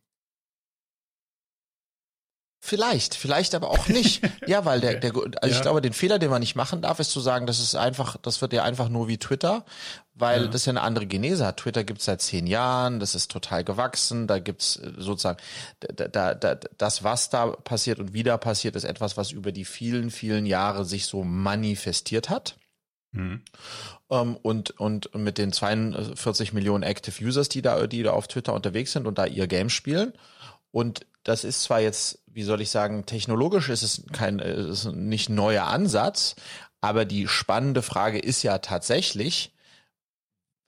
[2.60, 4.20] Vielleicht, vielleicht aber auch nicht.
[4.46, 5.46] ja, weil der, der also ja.
[5.48, 8.16] ich glaube, den Fehler, den man nicht machen darf, ist zu sagen, das ist einfach,
[8.16, 9.64] das wird ja einfach nur wie Twitter,
[10.14, 10.48] weil ja.
[10.48, 11.58] das ja eine andere Genese hat.
[11.58, 15.38] Twitter gibt's seit zehn Jahren, das ist total gewachsen, da gibt's äh, sozusagen,
[15.78, 19.64] da, da, da, das, was da passiert und wieder passiert, ist etwas, was über die
[19.64, 22.56] vielen, vielen Jahre sich so manifestiert hat.
[23.12, 23.42] Mhm.
[24.08, 28.26] Um, ähm, und, und mit den 42 Millionen Active Users, die da, die da auf
[28.26, 30.12] Twitter unterwegs sind und da ihr Game spielen.
[30.70, 35.28] Und das ist zwar jetzt, wie soll ich sagen, technologisch ist es kein, ist nicht
[35.28, 36.36] ein neuer Ansatz,
[36.80, 39.52] aber die spannende Frage ist ja tatsächlich,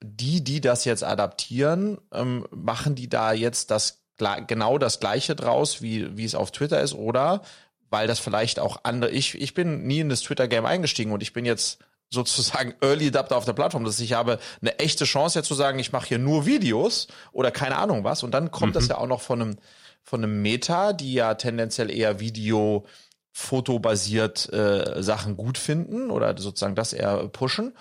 [0.03, 4.03] die, die das jetzt adaptieren, ähm, machen die da jetzt das
[4.47, 7.41] genau das gleiche draus, wie, wie es auf Twitter ist, oder
[7.89, 11.31] weil das vielleicht auch andere, ich, ich bin nie in das Twitter-Game eingestiegen und ich
[11.31, 11.79] bin jetzt
[12.09, 15.79] sozusagen Early Adapter auf der Plattform, dass ich habe eine echte Chance jetzt zu sagen,
[15.79, 18.73] ich mache hier nur Videos oder keine Ahnung was und dann kommt mhm.
[18.73, 19.57] das ja auch noch von einem
[20.03, 22.85] von einem Meta, die ja tendenziell eher Video
[23.31, 27.73] fotobasiert äh, Sachen gut finden oder sozusagen das eher pushen.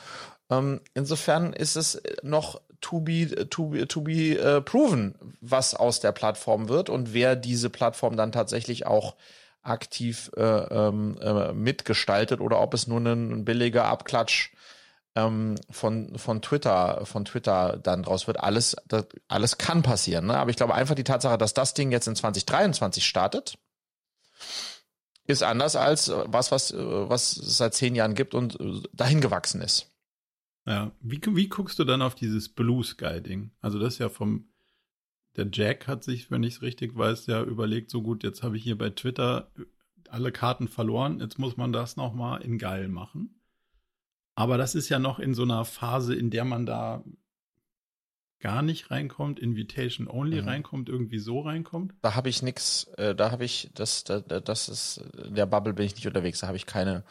[0.48, 6.00] Ähm, insofern ist es noch to be to be, to be uh, proven, was aus
[6.00, 9.16] der Plattform wird und wer diese Plattform dann tatsächlich auch
[9.62, 14.52] aktiv äh, ähm, äh, mitgestaltet oder ob es nur ein billiger Abklatsch
[15.16, 18.40] ähm, von, von Twitter, von Twitter dann draus wird.
[18.40, 20.26] Alles, das, alles kann passieren.
[20.26, 20.36] Ne?
[20.36, 23.58] Aber ich glaube einfach die Tatsache, dass das Ding jetzt in 2023 startet,
[25.26, 28.58] ist anders als was, was, was es seit zehn Jahren gibt und
[28.92, 29.90] dahin gewachsen ist.
[30.66, 33.50] Ja, wie, wie guckst du dann auf dieses Blue Sky Ding?
[33.60, 34.48] Also das ist ja vom,
[35.36, 38.56] der Jack hat sich, wenn ich es richtig weiß, ja überlegt, so gut, jetzt habe
[38.56, 39.50] ich hier bei Twitter
[40.08, 43.39] alle Karten verloren, jetzt muss man das nochmal in geil machen.
[44.40, 47.04] Aber das ist ja noch in so einer Phase, in der man da
[48.38, 50.48] gar nicht reinkommt, Invitation Only mhm.
[50.48, 51.92] reinkommt, irgendwie so reinkommt?
[52.00, 55.74] Da habe ich nichts, äh, da habe ich, das, da, das ist, in der Bubble
[55.74, 57.04] bin ich nicht unterwegs, da habe ich keine,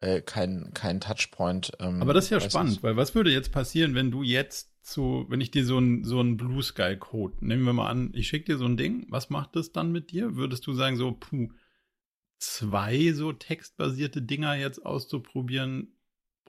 [0.00, 1.70] äh, kein, kein Touchpoint.
[1.78, 2.82] Ähm, Aber das ist ja spannend, nicht.
[2.82, 6.20] weil was würde jetzt passieren, wenn du jetzt zu, wenn ich dir so ein, so
[6.20, 9.30] ein Blue Sky Code, nehmen wir mal an, ich schicke dir so ein Ding, was
[9.30, 10.34] macht das dann mit dir?
[10.34, 11.50] Würdest du sagen, so, puh,
[12.38, 15.94] zwei so textbasierte Dinger jetzt auszuprobieren,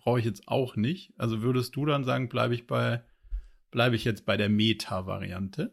[0.10, 1.14] brauche ich jetzt auch nicht.
[1.18, 3.04] Also würdest du dann sagen, bleibe ich bei,
[3.70, 5.72] bleibe ich jetzt bei der Meta-Variante?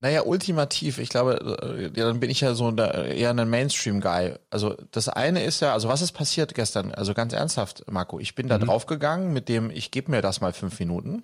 [0.00, 4.34] Naja, ultimativ, ich glaube, äh, ja, dann bin ich ja so der, eher ein Mainstream-Guy.
[4.50, 6.90] Also das eine ist ja, also was ist passiert gestern?
[6.90, 8.64] Also ganz ernsthaft, Marco, ich bin da mhm.
[8.64, 11.22] draufgegangen mit dem, ich gebe mir das mal fünf Minuten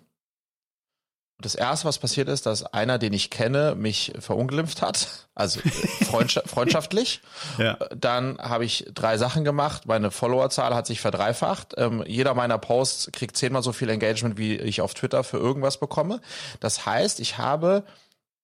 [1.43, 5.61] das erste, was passiert ist, dass einer, den ich kenne, mich verunglimpft hat, also
[6.05, 7.21] freundschaft, freundschaftlich.
[7.59, 7.75] Ja.
[7.97, 9.87] Dann habe ich drei Sachen gemacht.
[9.87, 11.75] Meine Followerzahl hat sich verdreifacht.
[11.77, 15.79] Ähm, jeder meiner Posts kriegt zehnmal so viel Engagement, wie ich auf Twitter für irgendwas
[15.79, 16.21] bekomme.
[16.61, 17.85] Das heißt, ich habe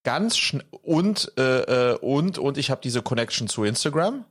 [0.05, 4.25] ganz schnell und äh, äh, und und ich habe diese Connection zu Instagram.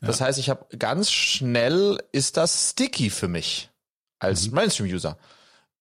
[0.00, 0.26] Das ja.
[0.26, 3.70] heißt, ich habe ganz schnell ist das sticky für mich
[4.18, 4.54] als mhm.
[4.54, 5.16] Mainstream-User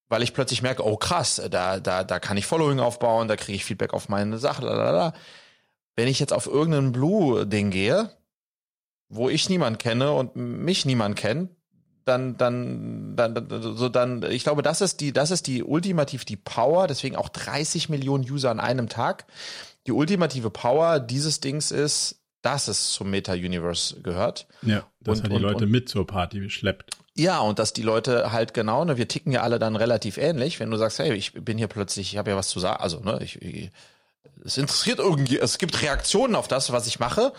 [0.10, 3.56] weil ich plötzlich merke, oh krass, da, da, da kann ich Following aufbauen, da kriege
[3.56, 5.13] ich Feedback auf meine Sache, lalala.
[5.96, 8.12] Wenn ich jetzt auf irgendein Blue-Ding gehe,
[9.10, 11.52] wo ich niemand kenne und mich niemand kennt,
[12.06, 16.38] dann, dann, dann, so dann, ich glaube, das ist die, das ist die ultimativ die
[16.38, 19.26] Power, deswegen auch 30 Millionen User an einem Tag.
[19.88, 24.48] Die ultimative Power dieses Dings ist, dass es zum Meta-Universe gehört.
[24.62, 26.98] Ja, dass und, er die und, Leute und, mit zur Party schleppt.
[27.17, 30.60] Ja, und dass die Leute halt genau, ne, wir ticken ja alle dann relativ ähnlich,
[30.60, 32.99] wenn du sagst, hey, ich bin hier plötzlich, ich habe ja was zu sagen, also,
[32.99, 33.71] ne, ich, ich,
[34.45, 37.34] es interessiert irgendwie, es gibt Reaktionen auf das, was ich mache.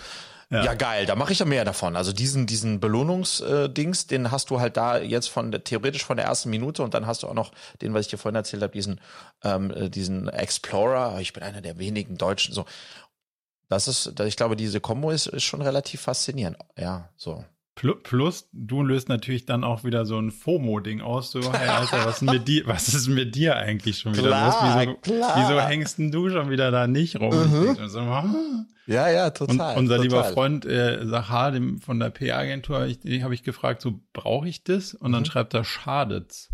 [0.51, 1.95] Ja, ja geil, da mache ich ja mehr davon.
[1.95, 6.27] Also diesen, diesen Belohnungsdings, äh, den hast du halt da jetzt von theoretisch von der
[6.27, 8.73] ersten Minute und dann hast du auch noch den, was ich dir vorhin erzählt habe,
[8.73, 9.01] diesen,
[9.45, 11.21] ähm, äh, diesen Explorer.
[11.21, 12.55] Ich bin einer der wenigen Deutschen.
[12.55, 12.65] So,
[13.69, 16.57] das ist, ich glaube, diese Kombo ist, ist schon relativ faszinierend.
[16.79, 17.45] Ja, so.
[17.79, 21.31] Plus, du löst natürlich dann auch wieder so ein FOMO-Ding aus.
[21.31, 24.47] So, hey, Alter, was, ist mit dir, was ist mit dir eigentlich schon wieder klar,
[24.47, 24.87] los?
[24.87, 25.35] Wieso, klar.
[25.37, 27.31] wieso hängst denn du schon wieder da nicht rum?
[27.31, 27.89] Mhm.
[27.89, 29.75] So, ja, ja, total.
[29.75, 30.03] Und unser total.
[30.03, 34.49] lieber Freund äh, Sachar dem, von der PR-Agentur, ich, den habe ich gefragt, so, brauche
[34.49, 34.95] ich das?
[34.95, 35.27] Und dann mhm.
[35.27, 36.49] schreibt er, schadet's.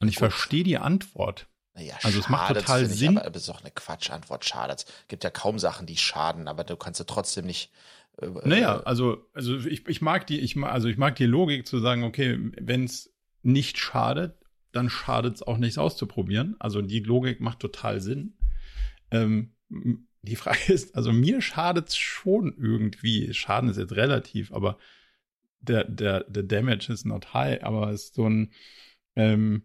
[0.00, 1.46] Und ich verstehe die Antwort.
[1.74, 3.18] Naja, also es macht total Sinn.
[3.18, 4.86] aber das ist auch eine Quatschantwort, schadet's.
[5.08, 7.70] Gibt ja kaum Sachen, die schaden, aber du kannst ja trotzdem nicht
[8.44, 12.02] naja, also, also ich, ich mag die, ich also ich mag die Logik zu sagen,
[12.02, 14.34] okay, wenn es nicht schadet,
[14.72, 16.56] dann schadet es auch nichts auszuprobieren.
[16.58, 18.34] Also die Logik macht total Sinn.
[19.10, 19.54] Ähm,
[20.22, 23.32] die Frage ist, also mir schadet es schon irgendwie.
[23.34, 24.78] Schaden ist jetzt relativ, aber
[25.60, 28.52] der, der, der Damage ist not high, aber es ist so ein,
[29.16, 29.62] ähm,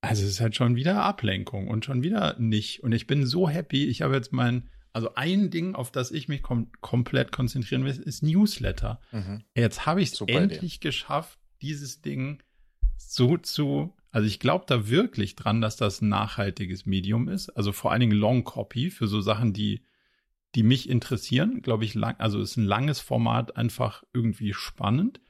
[0.00, 2.82] also es ist halt schon wieder Ablenkung und schon wieder nicht.
[2.82, 6.28] Und ich bin so happy, ich habe jetzt mein, also ein Ding, auf das ich
[6.28, 9.00] mich kom komplett konzentrieren will, ist Newsletter.
[9.10, 9.42] Mhm.
[9.54, 12.42] Jetzt habe ich es endlich geschafft, dieses Ding
[12.96, 17.50] so zu, also ich glaube da wirklich dran, dass das ein nachhaltiges Medium ist.
[17.50, 19.82] Also vor allen Dingen Long Copy für so Sachen, die,
[20.54, 25.20] die mich interessieren, glaube ich, lang, also ist ein langes Format einfach irgendwie spannend.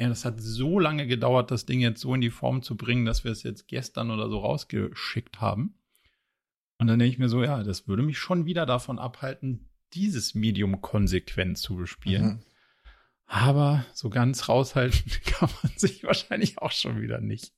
[0.00, 3.06] Ja, das hat so lange gedauert, das Ding jetzt so in die Form zu bringen,
[3.06, 5.75] dass wir es jetzt gestern oder so rausgeschickt haben.
[6.78, 10.34] Und dann denke ich mir so, ja, das würde mich schon wieder davon abhalten, dieses
[10.34, 12.26] Medium konsequent zu bespielen.
[12.26, 12.42] Mhm.
[13.26, 17.52] Aber so ganz raushalten kann man sich wahrscheinlich auch schon wieder nicht.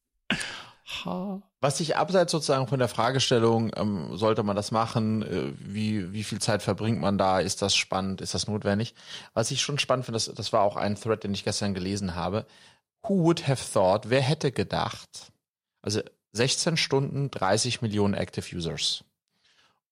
[1.05, 1.43] Ha.
[1.61, 6.25] Was sich abseits sozusagen von der Fragestellung, ähm, sollte man das machen, äh, wie, wie
[6.25, 8.95] viel Zeit verbringt man da, ist das spannend, ist das notwendig?
[9.35, 12.15] Was ich schon spannend finde, das, das war auch ein Thread, den ich gestern gelesen
[12.15, 12.47] habe.
[13.03, 15.33] Who would have thought, wer hätte gedacht?
[15.83, 16.01] Also
[16.33, 19.05] 16 Stunden, 30 Millionen Active Users.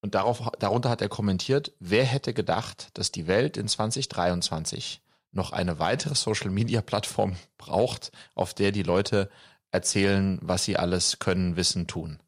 [0.07, 5.01] Und darauf, darunter hat er kommentiert, wer hätte gedacht, dass die Welt in 2023
[5.33, 9.29] noch eine weitere Social-Media-Plattform braucht, auf der die Leute
[9.73, 12.21] erzählen, was sie alles können, wissen, tun.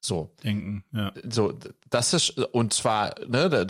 [0.00, 0.34] So.
[0.42, 1.12] Denken, ja.
[1.22, 1.54] So,
[1.88, 3.64] das ist, und zwar, ne,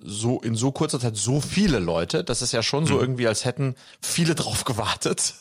[0.00, 3.00] so in so kurzer Zeit so viele Leute, das ist ja schon so mhm.
[3.00, 5.34] irgendwie, als hätten viele drauf gewartet.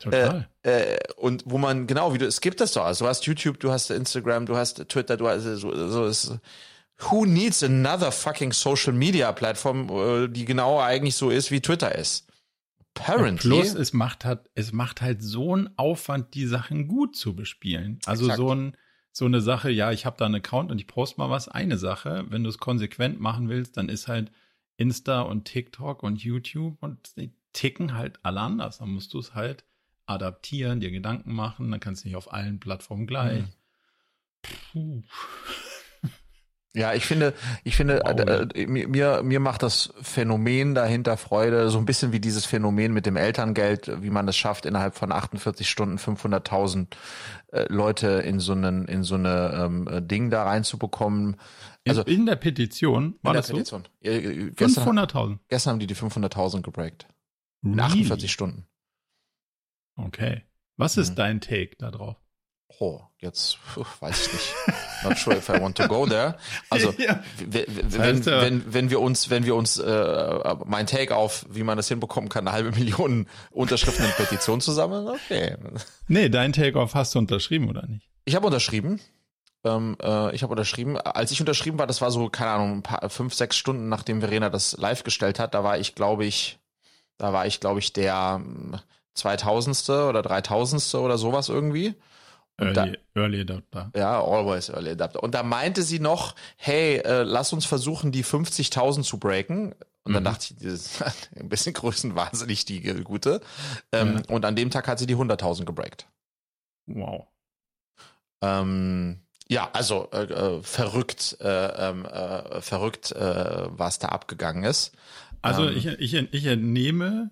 [0.00, 0.48] Total.
[0.64, 2.84] Äh, äh, und wo man, genau, wie du, es gibt das doch.
[2.84, 6.38] Also du hast YouTube, du hast Instagram, du hast Twitter, du hast so, so ist,
[6.98, 11.94] who needs another fucking Social Media Plattform, äh, die genau eigentlich so ist, wie Twitter
[11.94, 12.26] ist?
[12.94, 13.50] Apparently.
[13.50, 17.98] Plus, es macht halt, es macht halt so einen Aufwand, die Sachen gut zu bespielen.
[18.04, 18.38] Also Exakt.
[18.38, 18.76] so ein,
[19.12, 21.78] so eine Sache, ja, ich habe da einen Account und ich poste mal was, eine
[21.78, 22.24] Sache.
[22.28, 24.30] Wenn du es konsequent machen willst, dann ist halt
[24.76, 27.16] Insta und TikTok und YouTube und
[27.52, 28.78] ticken halt alle anders.
[28.78, 29.64] Dann musst du es halt
[30.06, 33.44] adaptieren, dir Gedanken machen, dann kannst du nicht auf allen Plattformen gleich.
[34.74, 35.02] Mhm.
[35.02, 35.02] Puh.
[36.74, 37.34] Ja, ich finde,
[37.64, 38.48] ich finde, wow.
[38.54, 43.04] äh, mir, mir macht das Phänomen dahinter Freude, so ein bisschen wie dieses Phänomen mit
[43.04, 46.86] dem Elterngeld, wie man es schafft, innerhalb von 48 Stunden 500.000
[47.48, 51.36] äh, Leute in so einen, in so eine ähm, Ding da reinzubekommen.
[51.86, 53.82] Also in, in der Petition war in der das Petition.
[54.02, 54.10] so?
[54.10, 55.38] 500.000.
[55.48, 57.06] Gestern haben die die 500.000 gebreakt.
[57.62, 57.80] Really?
[57.80, 58.66] 48 Stunden.
[59.96, 60.42] Okay.
[60.76, 61.16] Was ist mhm.
[61.16, 62.16] dein Take da drauf?
[62.78, 63.58] Oh, jetzt
[64.00, 64.54] weiß ich nicht.
[65.04, 66.36] Not sure if I want to go there.
[66.70, 67.22] Also ja.
[67.46, 71.88] wenn, wenn, wenn wir uns, wenn wir uns äh, mein Take auf, wie man das
[71.88, 75.56] hinbekommen kann, eine halbe Million Unterschriften in Petition zusammen, okay.
[76.08, 78.08] Nee, dein Take auf hast du unterschrieben oder nicht?
[78.24, 79.00] Ich habe unterschrieben.
[79.64, 80.98] Ähm, äh, ich habe unterschrieben.
[80.98, 84.20] Als ich unterschrieben war, das war so, keine Ahnung, ein paar, fünf, sechs Stunden, nachdem
[84.20, 86.58] Verena das live gestellt hat, da war ich, glaube ich,
[87.22, 88.40] da war ich, glaube ich, der
[89.14, 89.90] 2000.
[89.90, 90.94] oder 3000.
[90.96, 91.94] oder sowas irgendwie.
[92.58, 93.90] Early, da, early Adapter.
[93.96, 95.22] Ja, always Early Adapter.
[95.22, 99.74] Und da meinte sie noch, hey, äh, lass uns versuchen, die 50.000 zu breaken.
[100.04, 100.26] Und dann mhm.
[100.26, 101.02] dachte ich, das ist
[101.36, 103.40] ein bisschen größenwahnsinnig, die gute.
[103.92, 104.34] Ähm, ja.
[104.34, 106.06] Und an dem Tag hat sie die 100.000 gebreakt.
[106.86, 107.28] Wow.
[108.42, 114.92] Ähm, ja, also äh, äh, verrückt, äh, ähm, äh, verrückt, äh, was da abgegangen ist.
[115.42, 117.30] Also ähm, ich, ich, ich entnehme,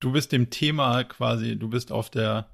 [0.00, 2.50] du bist dem Thema quasi, du bist auf der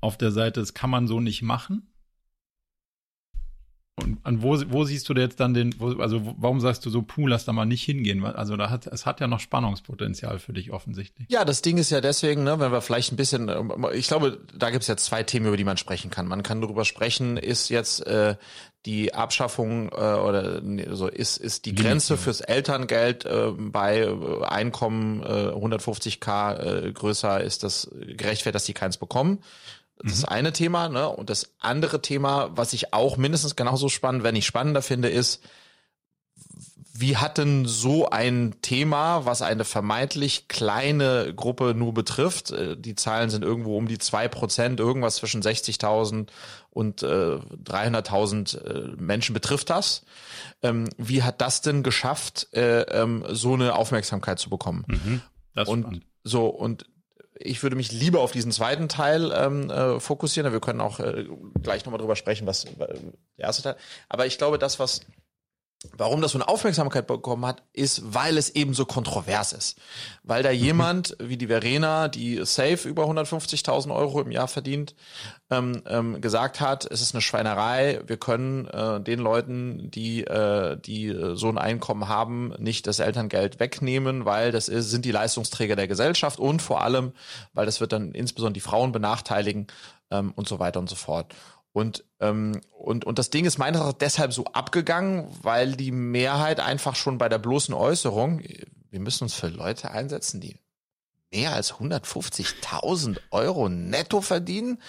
[0.00, 1.87] auf der Seite, das kann man so nicht machen.
[4.02, 7.02] Und an wo, wo siehst du jetzt dann den, wo, also warum sagst du so,
[7.02, 8.24] puh, lass da mal nicht hingehen?
[8.24, 11.28] Also da hat, es hat ja noch Spannungspotenzial für dich offensichtlich.
[11.30, 13.50] Ja, das Ding ist ja deswegen, ne, wenn wir vielleicht ein bisschen,
[13.92, 16.26] ich glaube, da gibt es jetzt zwei Themen, über die man sprechen kann.
[16.26, 18.36] Man kann darüber sprechen, ist jetzt äh,
[18.86, 20.62] die Abschaffung äh, oder
[20.94, 27.42] so ist ist die Grenze fürs Elterngeld äh, bei äh, Einkommen äh, 150k äh, größer
[27.42, 29.40] ist das gerechtfertigt, dass die keins bekommen.
[30.02, 30.28] Das ist mhm.
[30.28, 31.08] eine Thema, ne?
[31.08, 35.42] Und das andere Thema, was ich auch mindestens genauso spannend, wenn nicht spannender finde, ist,
[37.00, 42.96] wie hat denn so ein Thema, was eine vermeintlich kleine Gruppe nur betrifft, äh, die
[42.96, 46.26] Zahlen sind irgendwo um die zwei Prozent, irgendwas zwischen 60.000
[46.70, 50.04] und äh, 300.000 äh, Menschen betrifft das.
[50.62, 54.84] Ähm, wie hat das denn geschafft, äh, ähm, so eine Aufmerksamkeit zu bekommen?
[54.88, 55.20] Mhm,
[55.54, 56.06] das und spannend.
[56.24, 56.86] so und
[57.40, 60.52] ich würde mich lieber auf diesen zweiten Teil ähm, äh, fokussieren.
[60.52, 61.26] Wir können auch äh,
[61.62, 63.76] gleich nochmal drüber sprechen, was äh, der erste Teil.
[64.08, 65.00] Aber ich glaube, das, was
[65.96, 69.78] Warum das so eine Aufmerksamkeit bekommen hat, ist, weil es eben so kontrovers ist.
[70.24, 70.56] Weil da mhm.
[70.56, 74.96] jemand wie die Verena, die safe über 150.000 Euro im Jahr verdient,
[75.50, 80.76] ähm, ähm, gesagt hat, es ist eine Schweinerei, wir können äh, den Leuten, die, äh,
[80.80, 85.76] die so ein Einkommen haben, nicht das Elterngeld wegnehmen, weil das ist, sind die Leistungsträger
[85.76, 87.12] der Gesellschaft und vor allem,
[87.54, 89.68] weil das wird dann insbesondere die Frauen benachteiligen
[90.10, 91.34] ähm, und so weiter und so fort.
[91.78, 96.58] Und, ähm, und, und das Ding ist meines Erachtens deshalb so abgegangen, weil die Mehrheit
[96.58, 98.40] einfach schon bei der bloßen Äußerung,
[98.90, 100.56] wir müssen uns für Leute einsetzen, die
[101.32, 104.82] mehr als 150.000 Euro netto verdienen.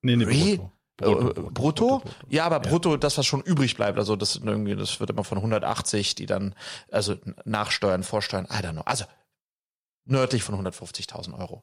[0.00, 0.72] Nee, nee, brutto.
[0.96, 4.76] Brutto, brutto, brutto, brutto, Ja, aber brutto, das, was schon übrig bleibt, also das irgendwie,
[4.76, 6.54] das wird immer von 180, die dann,
[6.92, 8.82] also nachsteuern, vorsteuern, I don't know.
[8.84, 9.06] Also
[10.08, 11.62] nördlich von 150.000 Euro.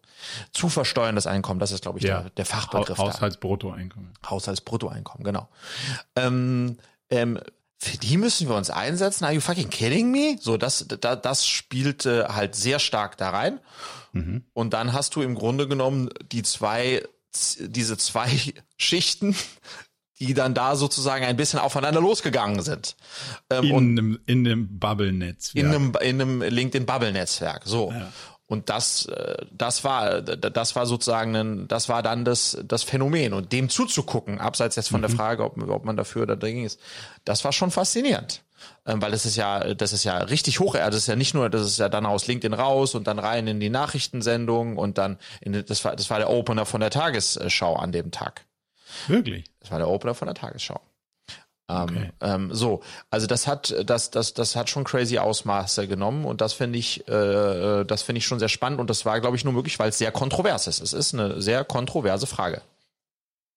[0.52, 2.22] Zu versteuerndes Einkommen, das ist, glaube ich, ja.
[2.22, 2.98] der, der Fachbegriff.
[2.98, 4.14] Haushaltsbruttoeinkommen.
[4.30, 5.48] Haushaltsbruttoeinkommen, genau.
[6.16, 6.78] Ähm,
[7.10, 7.40] ähm,
[7.78, 9.26] für die müssen wir uns einsetzen.
[9.26, 10.38] Are you fucking kidding me?
[10.40, 13.60] So, das, da, das spielt äh, halt sehr stark da rein.
[14.14, 14.44] Mhm.
[14.54, 17.04] Und dann hast du im Grunde genommen die zwei,
[17.60, 18.30] diese zwei
[18.78, 19.36] Schichten,
[20.20, 22.96] die dann da sozusagen ein bisschen aufeinander losgegangen sind.
[23.50, 25.66] Ähm, in, einem, in einem Bubble-Netzwerk.
[25.66, 27.64] In einem, in einem LinkedIn-Bubble-Netzwerk.
[27.66, 27.92] So.
[27.92, 28.12] Ja.
[28.48, 33.34] Und das, äh, das war, das war sozusagen, ein, das war dann das, das Phänomen.
[33.34, 35.08] Und dem zuzugucken, abseits jetzt von mhm.
[35.08, 36.80] der Frage, ob, ob man dafür oder dagegen ist,
[37.24, 38.44] das war schon faszinierend.
[38.86, 40.76] Ähm, weil das ist ja, das ist ja richtig hoch.
[40.76, 43.48] Das ist ja nicht nur, das ist ja dann aus LinkedIn raus und dann rein
[43.48, 47.76] in die Nachrichtensendung und dann in, das war, das war der Opener von der Tagesschau
[47.76, 48.46] an dem Tag.
[49.08, 49.46] Wirklich?
[49.60, 50.80] Das war der Opener von der Tagesschau.
[51.68, 52.12] Ähm, okay.
[52.22, 56.54] Ähm, so, also das hat, das, das, das hat schon crazy Ausmaße genommen und das
[56.54, 59.54] finde ich, äh, das finde ich schon sehr spannend und das war, glaube ich, nur
[59.54, 60.80] möglich, weil es sehr kontrovers ist.
[60.80, 62.62] Es ist eine sehr kontroverse Frage.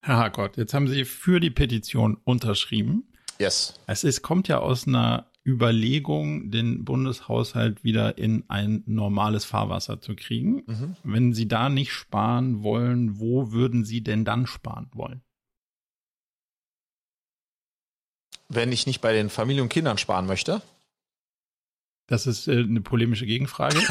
[0.00, 3.04] Herr Gott, jetzt haben Sie für die Petition unterschrieben.
[3.38, 3.74] Yes.
[3.86, 10.14] Es ist, kommt ja aus einer Überlegung, den Bundeshaushalt wieder in ein normales Fahrwasser zu
[10.14, 10.62] kriegen.
[10.66, 10.96] Mhm.
[11.04, 15.22] Wenn Sie da nicht sparen wollen, wo würden Sie denn dann sparen wollen?
[18.48, 20.62] Wenn ich nicht bei den Familien und Kindern sparen möchte?
[22.06, 23.78] Das ist äh, eine polemische Gegenfrage.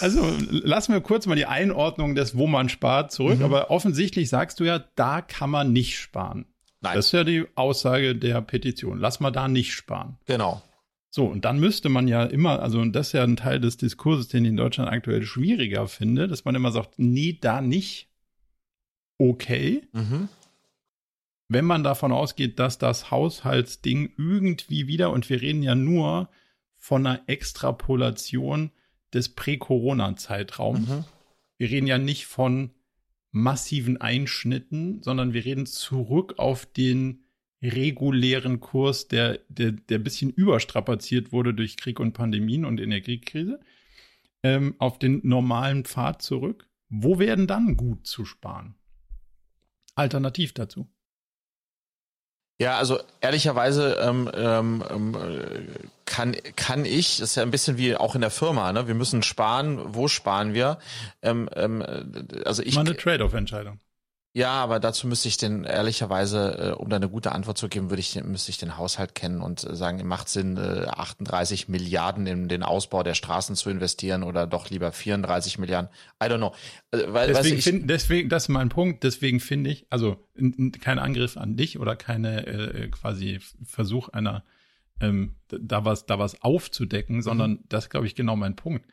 [0.00, 3.38] also lassen wir kurz mal die Einordnung des, wo man spart, zurück.
[3.38, 3.44] Mhm.
[3.44, 6.44] Aber offensichtlich sagst du ja, da kann man nicht sparen.
[6.82, 6.96] Nein.
[6.96, 9.00] Das ist ja die Aussage der Petition.
[9.00, 10.18] Lass mal da nicht sparen.
[10.26, 10.60] Genau.
[11.08, 13.78] So, und dann müsste man ja immer, also und das ist ja ein Teil des
[13.78, 18.08] Diskurses, den ich in Deutschland aktuell schwieriger finde, dass man immer sagt, nee, da nicht
[19.18, 19.82] okay.
[19.92, 20.28] Mhm.
[21.48, 26.28] Wenn man davon ausgeht, dass das Haushaltsding irgendwie wieder, und wir reden ja nur
[26.76, 28.70] von einer Extrapolation
[29.14, 30.88] des Prä-Corona-Zeitraums.
[30.88, 31.04] Mhm.
[31.56, 32.70] Wir reden ja nicht von
[33.30, 37.24] massiven Einschnitten, sondern wir reden zurück auf den
[37.62, 43.60] regulären Kurs, der, der, der ein bisschen überstrapaziert wurde durch Krieg und Pandemien und Energiekrise,
[44.42, 46.68] ähm, auf den normalen Pfad zurück.
[46.90, 48.74] Wo werden dann gut zu sparen?
[49.94, 50.88] Alternativ dazu?
[52.60, 55.68] Ja, also ehrlicherweise ähm, ähm, ähm,
[56.04, 58.86] kann kann ich, das ist ja ein bisschen wie auch in der Firma, ne?
[58.86, 59.94] Wir müssen sparen.
[59.94, 60.78] Wo sparen wir?
[61.20, 61.84] Ähm, ähm,
[62.44, 62.76] also ich.
[62.76, 63.80] Mal eine Trade-off-Entscheidung.
[64.36, 67.90] Ja, aber dazu müsste ich den ehrlicherweise, äh, um da eine gute Antwort zu geben,
[67.90, 72.64] würde ich müsste ich den Haushalt kennen und sagen, macht Sinn, 38 Milliarden in den
[72.64, 75.88] Ausbau der Straßen zu investieren oder doch lieber 34 Milliarden?
[76.20, 76.52] I don't know.
[76.90, 79.04] Also, weil, deswegen, ich, find, deswegen, das ist mein Punkt.
[79.04, 80.16] Deswegen finde ich, also
[80.80, 84.42] kein Angriff an dich oder keine äh, quasi Versuch einer
[85.00, 87.64] ähm, da was da was aufzudecken, sondern mhm.
[87.68, 88.84] das glaube ich genau mein Punkt.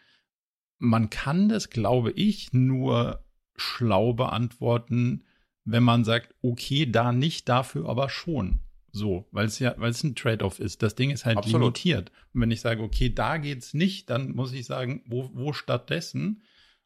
[0.77, 3.23] Man kann das, glaube ich, nur
[3.55, 5.23] schlau beantworten
[5.65, 8.59] wenn man sagt, okay, da nicht, dafür aber schon.
[8.93, 10.83] So, weil es ja, weil es ein Trade-off ist.
[10.83, 11.61] Das Ding ist halt Absolut.
[11.61, 12.11] limitiert.
[12.33, 16.43] Und wenn ich sage, okay, da geht's nicht, dann muss ich sagen, wo, wo stattdessen?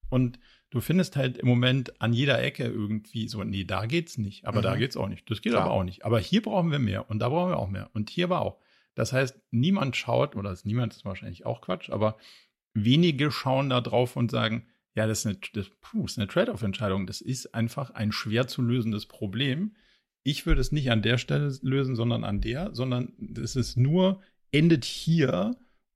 [0.10, 4.46] Und du findest halt im Moment an jeder Ecke irgendwie so, nee, da geht's nicht,
[4.46, 4.64] aber mhm.
[4.64, 5.30] da geht's auch nicht.
[5.32, 5.66] Das geht Klar.
[5.66, 6.06] aber auch nicht.
[6.06, 8.60] Aber hier brauchen wir mehr und da brauchen wir auch mehr und hier aber auch.
[8.94, 12.18] Das heißt, niemand schaut, oder ist niemand ist wahrscheinlich auch Quatsch, aber
[12.74, 17.06] wenige schauen da drauf und sagen, ja, das ist eine, das, puh, ist eine Trade-off-Entscheidung.
[17.06, 19.76] Das ist einfach ein schwer zu lösendes Problem.
[20.24, 24.22] Ich würde es nicht an der Stelle lösen, sondern an der, sondern es ist nur,
[24.52, 25.56] endet hier.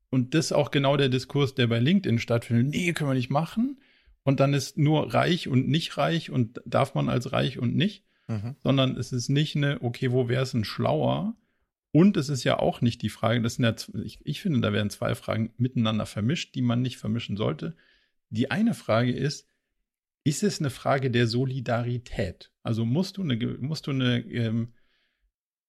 [0.10, 2.68] Und das ist auch genau der Diskurs, der bei LinkedIn stattfindet.
[2.68, 3.80] Nee, können wir nicht machen.
[4.24, 8.04] Und dann ist nur reich und nicht reich und darf man als reich und nicht.
[8.28, 8.56] Mhm.
[8.62, 11.36] Sondern es ist nicht eine, okay, wo wäre es denn schlauer?
[11.91, 14.74] Und es ist ja auch nicht die Frage, das sind ja, ich, ich finde, da
[14.74, 17.76] werden zwei Fragen miteinander vermischt, die man nicht vermischen sollte.
[18.30, 19.47] Die eine Frage ist,
[20.23, 22.51] ist es eine Frage der Solidarität.
[22.63, 24.73] Also musst du eine, musst du eine, ähm,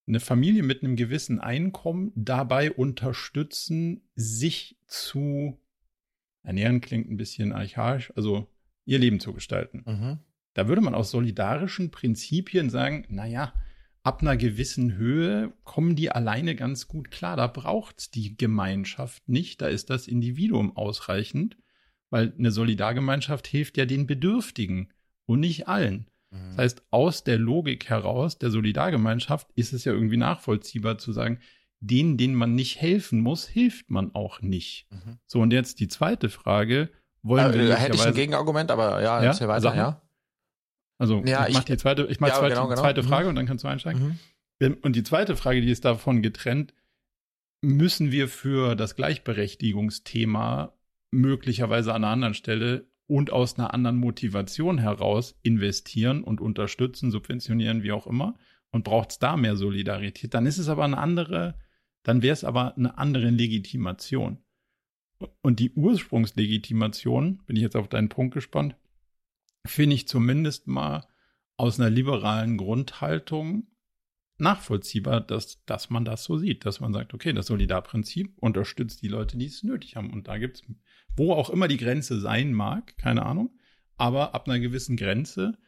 [0.06, 5.58] eine Familie mit einem gewissen Einkommen dabei unterstützen, sich zu
[6.42, 8.48] ernähren klingt ein bisschen archaisch, also
[8.84, 9.84] ihr Leben zu gestalten.
[9.86, 10.18] Mhm.
[10.54, 13.54] Da würde man aus solidarischen Prinzipien sagen, naja,
[14.02, 17.36] ab einer gewissen Höhe kommen die alleine ganz gut klar.
[17.36, 21.56] Da braucht es die Gemeinschaft nicht, da ist das Individuum ausreichend,
[22.11, 24.92] weil eine Solidargemeinschaft hilft ja den Bedürftigen
[25.26, 26.06] und nicht allen.
[26.30, 26.50] Mhm.
[26.50, 31.40] Das heißt, aus der Logik heraus der Solidargemeinschaft ist es ja irgendwie nachvollziehbar zu sagen,
[31.80, 34.86] denen, denen man nicht helfen muss, hilft man auch nicht.
[34.90, 35.18] Mhm.
[35.26, 36.90] So, und jetzt die zweite Frage.
[37.22, 39.40] Wollen äh, wir hätte ich ein Gegenargument, aber ja, ja?
[39.48, 39.78] weiter, Sachen?
[39.78, 40.02] ja.
[40.98, 42.80] Also ja, ich, mach die zweite, ich mache ja, zweite, genau, genau.
[42.80, 43.28] zweite Frage mhm.
[43.30, 44.18] und dann kannst du einsteigen.
[44.61, 44.76] Mhm.
[44.82, 46.74] Und die zweite Frage, die ist davon getrennt,
[47.62, 50.74] müssen wir für das Gleichberechtigungsthema
[51.11, 57.82] möglicherweise an einer anderen Stelle und aus einer anderen Motivation heraus investieren und unterstützen, subventionieren,
[57.82, 58.36] wie auch immer.
[58.70, 61.58] Und braucht es da mehr Solidarität, dann ist es aber eine andere,
[62.04, 64.38] dann wäre es aber eine andere Legitimation.
[65.42, 68.76] Und die Ursprungslegitimation, bin ich jetzt auf deinen Punkt gespannt,
[69.66, 71.06] finde ich zumindest mal
[71.56, 73.66] aus einer liberalen Grundhaltung
[74.41, 79.09] nachvollziehbar, dass, dass man das so sieht, dass man sagt, okay, das Solidarprinzip unterstützt die
[79.09, 80.11] Leute, die es nötig haben.
[80.11, 80.62] Und da gibt es,
[81.16, 83.51] wo auch immer die Grenze sein mag, keine Ahnung,
[83.97, 85.59] aber ab einer gewissen Grenze,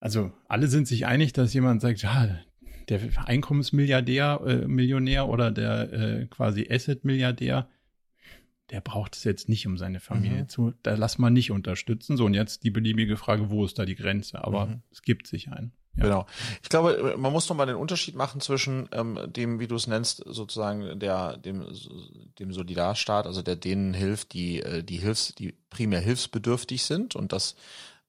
[0.00, 2.40] also alle sind sich einig, dass jemand sagt, ja,
[2.88, 7.68] der Einkommensmilliardär, äh, Millionär oder der äh, quasi Asset-Milliardär,
[8.70, 10.48] der braucht es jetzt nicht, um seine Familie mhm.
[10.48, 12.16] zu, da lass mal nicht unterstützen.
[12.16, 14.42] So, und jetzt die beliebige Frage, wo ist da die Grenze?
[14.44, 14.82] Aber mhm.
[14.90, 15.72] es gibt sich einen.
[16.00, 16.06] Ja.
[16.06, 16.26] Genau.
[16.62, 19.86] Ich glaube, man muss noch mal den Unterschied machen zwischen ähm, dem, wie du es
[19.86, 21.66] nennst, sozusagen der dem
[22.38, 27.32] dem Solidarstaat, also der denen hilft, die äh, die Hilfs, die primär hilfsbedürftig sind und
[27.32, 27.54] das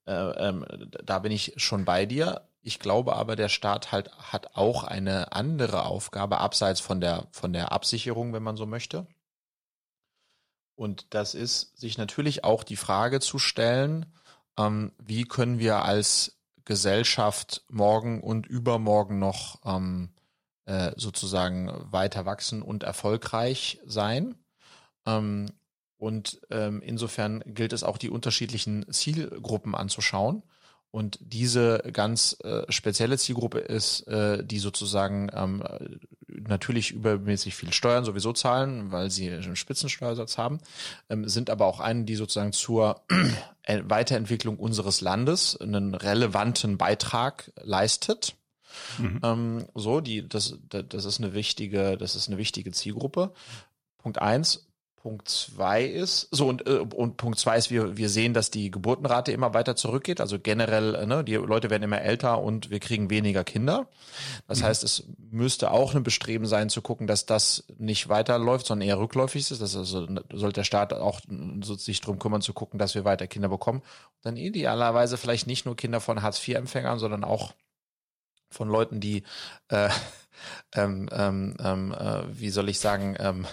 [0.06, 0.66] äh, ähm,
[1.04, 2.48] da bin ich schon bei dir.
[2.62, 7.54] Ich glaube aber, der Staat halt hat auch eine andere Aufgabe abseits von der von
[7.54, 9.08] der Absicherung, wenn man so möchte.
[10.76, 14.06] Und das ist, sich natürlich auch die Frage zu stellen,
[14.58, 16.41] ähm, wie können wir als
[16.72, 20.08] Gesellschaft morgen und übermorgen noch ähm,
[20.64, 24.36] äh, sozusagen weiter wachsen und erfolgreich sein.
[25.06, 25.48] Ähm,
[25.98, 30.44] und ähm, insofern gilt es auch, die unterschiedlichen Zielgruppen anzuschauen.
[30.92, 35.64] Und diese ganz äh, spezielle Zielgruppe ist, äh, die sozusagen ähm,
[36.28, 40.60] natürlich übermäßig viel Steuern sowieso zahlen, weil sie einen Spitzensteuersatz haben,
[41.10, 43.02] ähm, sind aber auch einen, die sozusagen zur
[43.64, 48.36] äh, Weiterentwicklung unseres Landes einen relevanten Beitrag leistet.
[48.98, 49.20] Mhm.
[49.24, 53.34] Ähm, so, die, das, das ist eine wichtige, das ist eine wichtige Zielgruppe.
[53.98, 54.68] Punkt eins.
[55.02, 58.70] Punkt zwei ist, so und, äh, und Punkt zwei ist, wir, wir sehen, dass die
[58.70, 60.22] Geburtenrate immer weiter zurückgeht.
[60.22, 63.88] Also generell, äh, ne, die Leute werden immer älter und wir kriegen weniger Kinder.
[64.48, 64.66] Das mhm.
[64.66, 69.00] heißt, es müsste auch ein Bestreben sein, zu gucken, dass das nicht weiterläuft, sondern eher
[69.00, 69.60] rückläufig ist.
[69.60, 71.20] Das also sollte der Staat auch
[71.62, 73.80] so sich drum kümmern, zu gucken, dass wir weiter Kinder bekommen.
[73.80, 77.54] Und dann idealerweise vielleicht nicht nur Kinder von Hartz-IV-Empfängern, sondern auch
[78.52, 79.24] von Leuten, die
[79.70, 79.90] äh,
[80.76, 83.48] ähm, ähm, ähm, äh, wie soll ich sagen, ähm,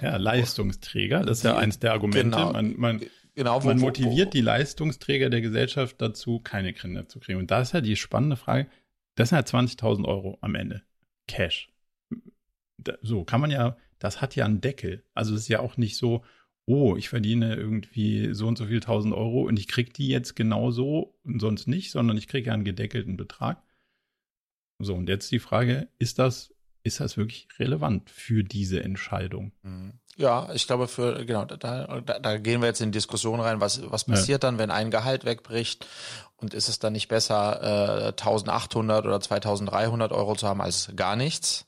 [0.00, 2.36] ja, Leistungsträger, das ist ja eins der Argumente.
[2.36, 3.00] Genau, man, man,
[3.34, 7.38] genau, wo, man motiviert wo, wo, die Leistungsträger der Gesellschaft dazu, keine Kinder zu kriegen.
[7.38, 8.68] Und da ist ja die spannende Frage,
[9.14, 10.82] das sind ja 20.000 Euro am Ende.
[11.28, 11.70] Cash.
[13.02, 15.04] so, kann man ja, das hat ja einen Deckel.
[15.14, 16.24] Also es ist ja auch nicht so,
[16.66, 20.34] oh, ich verdiene irgendwie so und so viel tausend Euro und ich kriege die jetzt
[20.34, 23.62] genauso und sonst nicht, sondern ich kriege ja einen gedeckelten Betrag.
[24.78, 26.51] So, und jetzt die Frage, ist das,
[26.82, 29.52] ist das wirklich relevant für diese Entscheidung?
[29.62, 29.94] Mhm.
[30.16, 31.56] Ja, ich glaube für, genau, da,
[32.00, 34.50] da, da gehen wir jetzt in Diskussion rein, was, was passiert ja.
[34.50, 35.86] dann, wenn ein Gehalt wegbricht
[36.36, 41.16] und ist es dann nicht besser, äh, 1800 oder 2300 Euro zu haben als gar
[41.16, 41.66] nichts?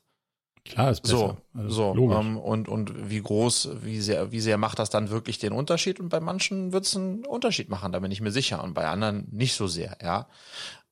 [0.63, 1.17] Klar, ist besser.
[1.17, 5.11] So, also, so ähm, und und wie groß, wie sehr, wie sehr macht das dann
[5.11, 5.99] wirklich den Unterschied?
[5.99, 8.87] Und bei manchen wird es einen Unterschied machen, da bin ich mir sicher, und bei
[8.87, 10.27] anderen nicht so sehr, ja.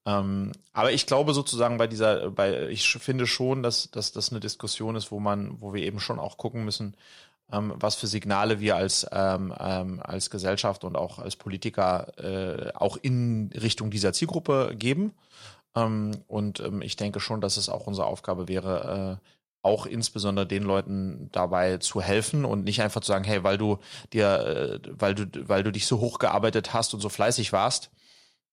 [0.05, 4.39] Ähm, aber ich glaube sozusagen bei dieser, bei, ich finde schon, dass, dass das eine
[4.39, 6.95] Diskussion ist, wo man, wo wir eben schon auch gucken müssen,
[7.51, 12.71] ähm, was für Signale wir als, ähm, ähm, als Gesellschaft und auch als Politiker äh,
[12.73, 15.13] auch in Richtung dieser Zielgruppe geben.
[15.75, 19.29] Ähm, und ähm, ich denke schon, dass es auch unsere Aufgabe wäre, äh,
[19.61, 23.77] auch insbesondere den Leuten dabei zu helfen und nicht einfach zu sagen, hey, weil du
[24.11, 27.89] dir, äh, weil du, weil du dich so hochgearbeitet hast und so fleißig warst,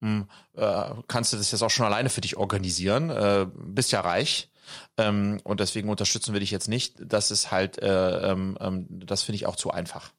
[0.01, 4.01] hm, äh, kannst du das jetzt auch schon alleine für dich organisieren, äh, bist ja
[4.01, 4.51] reich.
[4.97, 6.95] Ähm, und deswegen unterstützen wir dich jetzt nicht.
[7.01, 10.13] Das ist halt, äh, ähm, ähm das finde ich auch zu einfach.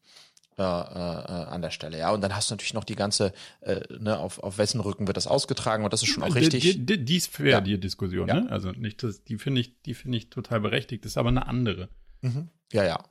[0.57, 1.97] äh, äh, an der Stelle.
[1.97, 5.07] Ja, und dann hast du natürlich noch die ganze, äh, ne, auf, auf wessen Rücken
[5.07, 6.61] wird das ausgetragen und das ist schon auch richtig.
[6.61, 7.61] Die, die, die ist fair, ja.
[7.61, 8.41] die Diskussion, ja.
[8.41, 8.51] ne?
[8.51, 11.47] Also nicht, das, die finde ich, die finde ich total berechtigt, das ist aber eine
[11.47, 11.89] andere.
[12.21, 12.49] Mhm.
[12.73, 13.03] Ja, ja.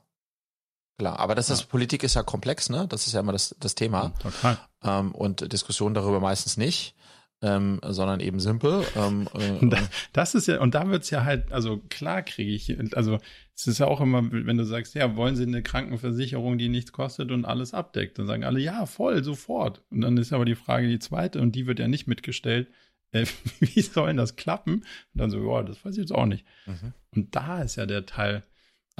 [1.01, 2.85] Klar, aber das ist, Politik ist ja komplex, ne?
[2.87, 4.13] Das ist ja immer das, das Thema.
[4.19, 4.57] total.
[4.83, 6.95] Ähm, und Diskussionen darüber meistens nicht
[7.41, 8.85] ähm, sondern eben simpel.
[8.95, 9.81] Ähm, äh,
[10.13, 13.17] das ist ja, und da wird's ja halt, also klar kriege ich, also
[13.55, 16.91] es ist ja auch immer, wenn du sagst, ja, wollen Sie eine Krankenversicherung, die nichts
[16.91, 19.83] kostet und alles abdeckt, dann sagen alle, ja, voll, sofort.
[19.89, 22.67] Und dann ist aber die Frage die zweite, und die wird ja nicht mitgestellt,
[23.11, 23.25] äh,
[23.59, 24.75] wie soll denn das klappen?
[24.75, 24.85] Und
[25.15, 26.45] dann so, ja, das weiß ich jetzt auch nicht.
[26.65, 26.93] Mhm.
[27.13, 28.43] Und da ist ja der Teil,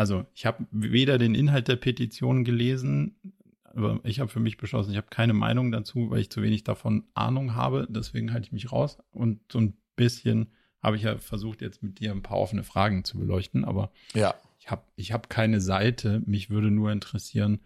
[0.01, 3.17] also ich habe weder den Inhalt der Petition gelesen,
[3.65, 6.63] aber ich habe für mich beschlossen, ich habe keine Meinung dazu, weil ich zu wenig
[6.63, 7.87] davon Ahnung habe.
[7.87, 8.97] Deswegen halte ich mich raus.
[9.11, 13.03] Und so ein bisschen habe ich ja versucht, jetzt mit dir ein paar offene Fragen
[13.03, 13.63] zu beleuchten.
[13.63, 14.33] Aber ja.
[14.57, 16.23] ich habe ich hab keine Seite.
[16.25, 17.59] Mich würde nur interessieren,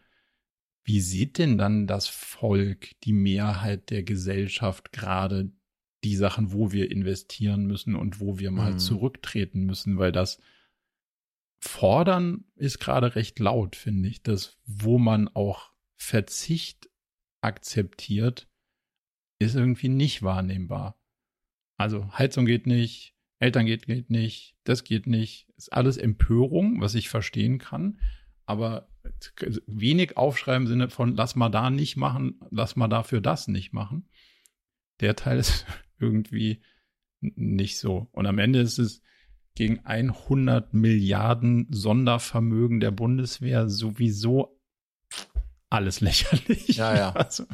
[0.83, 5.53] wie sieht denn dann das Volk, die Mehrheit der Gesellschaft gerade
[6.03, 8.79] die Sachen, wo wir investieren müssen und wo wir mal mhm.
[8.79, 10.41] zurücktreten müssen, weil das
[11.67, 16.89] Fordern ist gerade recht laut, finde ich, das, wo man auch Verzicht
[17.41, 18.47] akzeptiert,
[19.39, 20.99] ist irgendwie nicht wahrnehmbar.
[21.77, 25.47] Also Heizung geht nicht, Eltern geht, geht nicht, das geht nicht.
[25.57, 27.99] Ist alles Empörung, was ich verstehen kann,
[28.45, 28.87] aber
[29.65, 33.73] wenig Aufschrei im Sinne von lass mal da nicht machen, lass mal dafür das nicht
[33.73, 34.07] machen.
[34.99, 35.65] Der Teil ist
[35.99, 36.61] irgendwie
[37.19, 38.07] nicht so.
[38.11, 39.01] Und am Ende ist es
[39.55, 44.59] gegen 100 Milliarden Sondervermögen der Bundeswehr sowieso
[45.69, 46.77] alles lächerlich.
[46.77, 47.11] Ja, ja.
[47.15, 47.45] Also,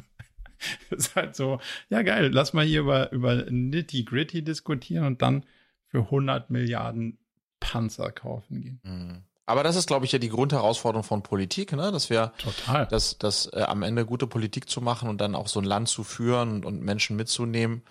[0.91, 5.43] ist halt so, ja geil, lass mal hier über, über Nitty Gritty diskutieren und dann
[5.87, 7.17] für 100 Milliarden
[7.59, 8.79] Panzer kaufen gehen.
[8.83, 9.23] Mhm.
[9.47, 11.91] Aber das ist, glaube ich, ja die Grundherausforderung von Politik, ne?
[11.91, 12.85] dass wir, Total.
[12.87, 15.89] dass, dass äh, am Ende gute Politik zu machen und dann auch so ein Land
[15.89, 17.81] zu führen und, und Menschen mitzunehmen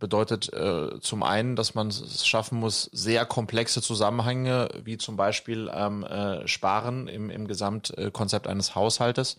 [0.00, 5.70] bedeutet äh, zum einen, dass man es schaffen muss, sehr komplexe Zusammenhänge, wie zum Beispiel
[5.72, 9.36] ähm, äh, Sparen im, im Gesamtkonzept eines Haushaltes,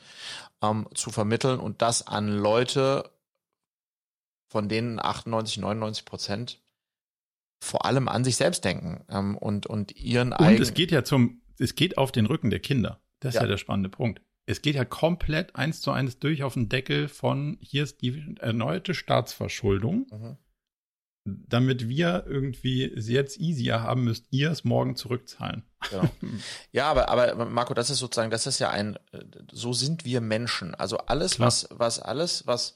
[0.62, 3.10] ähm, zu vermitteln und das an Leute,
[4.48, 6.62] von denen 98, 99 Prozent
[7.64, 10.58] vor allem an sich selbst denken ähm, und, und ihren eigenen.
[10.58, 13.02] Und es geht ja zum, es geht auf den Rücken der Kinder.
[13.20, 14.22] Das ist ja, der spannende Punkt.
[14.48, 18.36] Es geht ja komplett eins zu eins durch auf den Deckel von, hier ist die
[18.40, 20.08] erneute Staatsverschuldung.
[20.12, 20.38] Mhm
[21.24, 25.64] damit wir irgendwie es jetzt easier haben, müsst ihr es morgen zurückzahlen.
[25.90, 26.10] Genau.
[26.72, 28.98] Ja, aber, aber Marco, das ist sozusagen, das ist ja ein,
[29.52, 30.74] so sind wir Menschen.
[30.74, 31.48] Also alles, Klar.
[31.48, 32.76] was, was alles, was,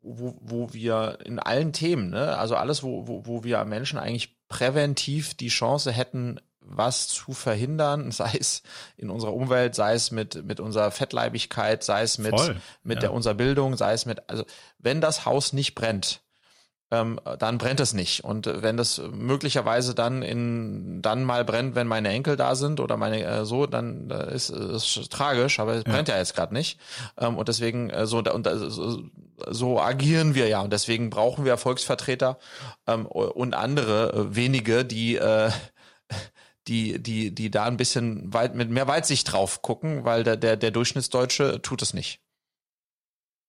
[0.00, 4.36] wo, wo wir in allen Themen, ne, also alles, wo, wo, wo wir Menschen eigentlich
[4.48, 8.62] präventiv die Chance hätten, was zu verhindern, sei es
[8.96, 13.00] in unserer Umwelt, sei es mit, mit unserer Fettleibigkeit, sei es mit, Voll, mit ja.
[13.00, 14.44] der unserer Bildung, sei es mit, also
[14.78, 16.22] wenn das Haus nicht brennt,
[16.90, 18.24] ähm, dann brennt es nicht.
[18.24, 22.96] Und wenn das möglicherweise dann in dann mal brennt, wenn meine Enkel da sind oder
[22.96, 26.52] meine äh, so, dann äh, ist es tragisch, aber es brennt ja, ja jetzt gerade
[26.52, 26.80] nicht.
[27.18, 29.02] Ähm, und deswegen äh, so und äh, so,
[29.48, 30.60] so agieren wir ja.
[30.60, 32.38] Und deswegen brauchen wir Volksvertreter
[32.86, 35.50] ähm, und andere äh, wenige, die äh,
[36.68, 40.56] die, die, die da ein bisschen weit, mit mehr Weitsicht drauf gucken, weil der, der,
[40.56, 42.20] der Durchschnittsdeutsche tut es nicht.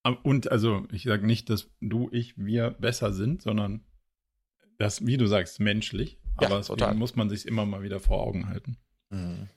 [0.03, 3.83] Und also, ich sage nicht, dass du, ich, wir besser sind, sondern
[4.77, 6.17] das, wie du sagst, menschlich.
[6.39, 8.77] Ja, aber deswegen muss man sich immer mal wieder vor Augen halten.
[9.09, 9.49] Mhm.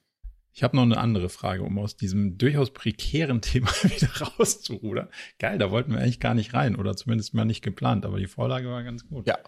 [0.53, 5.09] Ich habe noch eine andere Frage, um aus diesem durchaus prekären Thema wieder rauszurudern.
[5.39, 8.27] Geil, da wollten wir eigentlich gar nicht rein oder zumindest mal nicht geplant, aber die
[8.27, 9.27] Vorlage war ganz gut.
[9.27, 9.39] Ja.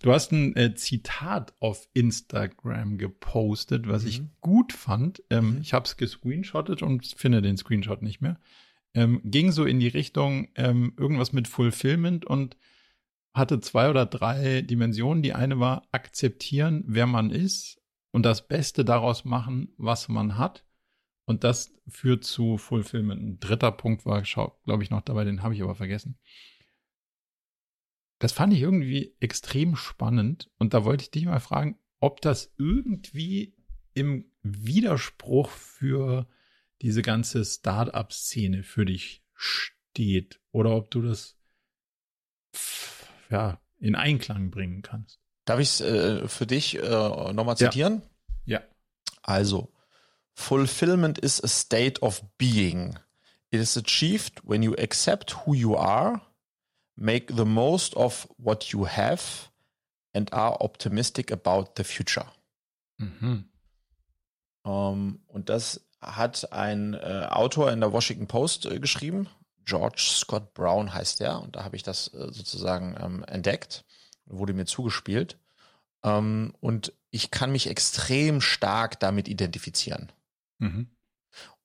[0.00, 4.08] Du hast ein äh, Zitat auf Instagram gepostet, was mhm.
[4.08, 5.22] ich gut fand.
[5.30, 5.60] Ähm, mhm.
[5.62, 8.38] Ich habe es gescreenshottet und finde den Screenshot nicht mehr
[8.94, 12.56] ähm, ging so in die Richtung ähm, irgendwas mit Fulfillment und
[13.34, 15.22] hatte zwei oder drei Dimensionen.
[15.22, 17.80] Die eine war akzeptieren, wer man ist
[18.10, 20.64] und das Beste daraus machen, was man hat.
[21.26, 23.22] Und das führt zu Fulfillment.
[23.22, 26.18] Ein dritter Punkt war, glaube ich, noch dabei, den habe ich aber vergessen.
[28.18, 32.52] Das fand ich irgendwie extrem spannend und da wollte ich dich mal fragen, ob das
[32.58, 33.54] irgendwie
[33.94, 36.28] im Widerspruch für
[36.82, 41.36] diese ganze Start-up-Szene für dich steht oder ob du das
[43.30, 45.20] ja in Einklang bringen kannst.
[45.44, 48.02] Darf ich es äh, für dich äh, nochmal zitieren?
[48.44, 48.60] Ja.
[48.60, 48.64] ja.
[49.22, 49.72] Also,
[50.34, 52.98] Fulfillment is a state of being.
[53.50, 56.20] It is achieved when you accept who you are,
[56.96, 59.50] make the most of what you have
[60.12, 62.26] and are optimistic about the future.
[62.98, 63.50] Mhm.
[64.64, 69.28] Um, ähm, und das hat ein äh, Autor in der Washington Post äh, geschrieben.
[69.64, 71.40] George Scott Brown heißt der.
[71.40, 73.84] Und da habe ich das äh, sozusagen ähm, entdeckt.
[74.26, 75.38] Wurde mir zugespielt.
[76.02, 80.12] Ähm, und ich kann mich extrem stark damit identifizieren.
[80.58, 80.88] Mhm.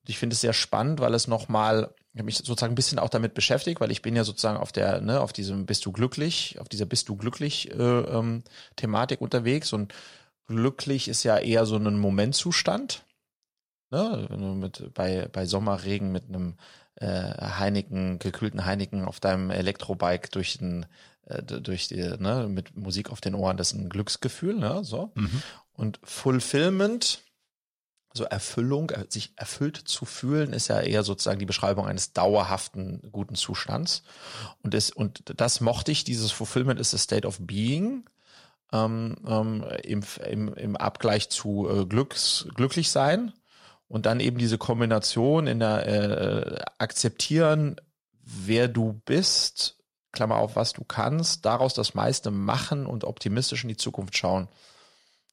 [0.03, 2.99] Und ich finde es sehr spannend, weil es nochmal, ich habe mich sozusagen ein bisschen
[2.99, 5.91] auch damit beschäftigt, weil ich bin ja sozusagen auf der, ne, auf diesem Bist du
[5.91, 8.43] glücklich, auf dieser Bist du glücklich äh, ähm,
[8.75, 9.93] Thematik unterwegs und
[10.45, 13.05] glücklich ist ja eher so ein Momentzustand.
[13.93, 14.25] Ne?
[14.27, 16.55] Wenn du mit, bei, bei Sommerregen mit einem
[16.95, 20.87] äh, Heineken, gekühlten Heineken auf deinem Elektrobike durch den,
[21.25, 24.83] äh, durch die, ne, mit Musik auf den Ohren, das ist ein Glücksgefühl, ne?
[24.83, 25.11] So.
[25.13, 25.43] Mhm.
[25.73, 27.21] Und Fulfillment,
[28.15, 33.11] so Erfüllung, äh, sich erfüllt zu fühlen, ist ja eher sozusagen die Beschreibung eines dauerhaften
[33.11, 34.01] guten Zustands.
[34.63, 38.05] Und, es, und das mochte ich, dieses Fulfillment ist a state of being
[38.71, 43.33] ähm, ähm, im, im, im Abgleich zu äh, Glücks, glücklich sein.
[43.93, 47.75] Und dann eben diese Kombination in der äh, akzeptieren,
[48.23, 49.77] wer du bist,
[50.11, 54.47] Klammer auf, was du kannst, daraus das meiste machen und optimistisch in die Zukunft schauen.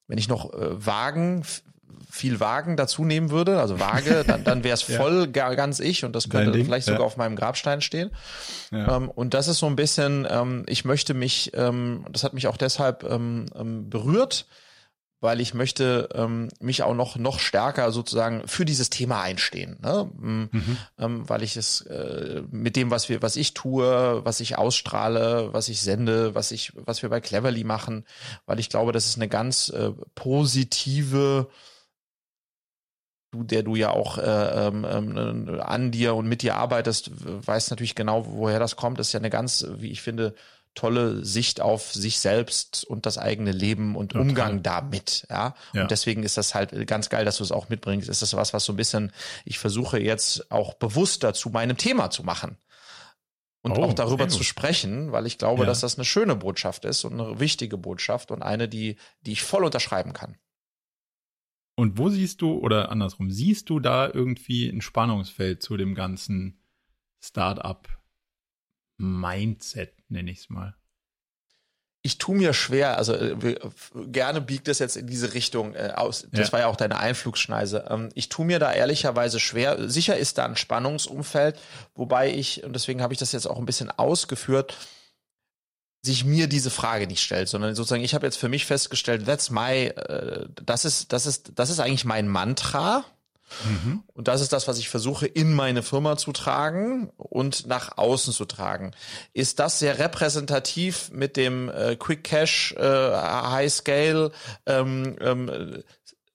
[0.09, 1.43] Wenn ich noch äh, Wagen,
[2.11, 5.55] viel Wagen dazu nehmen würde, also Waage, dann, dann wäre es voll ja.
[5.55, 7.07] ganz ich und das könnte vielleicht sogar ja.
[7.07, 8.11] auf meinem Grabstein stehen.
[8.73, 8.99] Ja.
[8.99, 12.47] Ähm, und das ist so ein bisschen, ähm, ich möchte mich, ähm, das hat mich
[12.47, 14.45] auch deshalb ähm, ähm, berührt,
[15.21, 20.11] weil ich möchte ähm, mich auch noch noch stärker sozusagen für dieses Thema einstehen, ne?
[20.19, 20.77] Mhm.
[20.99, 25.53] Ähm, weil ich es äh, mit dem, was wir, was ich tue, was ich ausstrahle,
[25.53, 28.05] was ich sende, was ich, was wir bei Cleverly machen,
[28.47, 31.49] weil ich glaube, das ist eine ganz äh, positive
[33.31, 37.11] du, der du ja auch äh, ähm, ähm, an dir und mit dir arbeitest,
[37.47, 38.99] weißt natürlich genau, woher das kommt.
[38.99, 40.35] Das ist ja eine ganz, wie ich finde,
[40.75, 44.29] tolle Sicht auf sich selbst und das eigene Leben und Total.
[44.29, 45.55] Umgang damit, ja?
[45.73, 45.83] ja.
[45.83, 48.09] Und deswegen ist das halt ganz geil, dass du es auch mitbringst.
[48.09, 49.13] Ist das was, was so ein bisschen,
[49.45, 52.57] ich versuche jetzt auch bewusster zu meinem Thema zu machen.
[53.63, 55.67] Und oh, auch darüber zu sprechen, weil ich glaube, ja.
[55.67, 59.43] dass das eine schöne Botschaft ist und eine wichtige Botschaft und eine, die, die ich
[59.43, 60.39] voll unterschreiben kann.
[61.75, 66.63] Und wo siehst du, oder andersrum, siehst du da irgendwie ein Spannungsfeld zu dem ganzen
[67.23, 70.75] Startup-Mindset, nenne ich es mal?
[72.03, 73.57] ich tue mir schwer, also äh,
[74.07, 76.27] gerne biegt das jetzt in diese Richtung äh, aus.
[76.33, 76.53] Das ja.
[76.53, 77.87] war ja auch deine Einflugschneise.
[77.91, 79.89] Ähm, ich tue mir da ehrlicherweise schwer.
[79.89, 81.59] Sicher ist da ein Spannungsumfeld,
[81.95, 84.77] wobei ich, und deswegen habe ich das jetzt auch ein bisschen ausgeführt,
[86.03, 89.51] sich mir diese Frage nicht stellt, sondern sozusagen ich habe jetzt für mich festgestellt, that's
[89.51, 93.05] my, äh, das ist, das ist, das ist eigentlich mein Mantra.
[93.65, 94.03] Mhm.
[94.13, 98.33] Und das ist das, was ich versuche, in meine Firma zu tragen und nach außen
[98.33, 98.93] zu tragen.
[99.33, 104.33] Ist das sehr repräsentativ mit dem äh, Quick Cash, äh, High Scale,
[104.67, 105.83] ähm, ähm,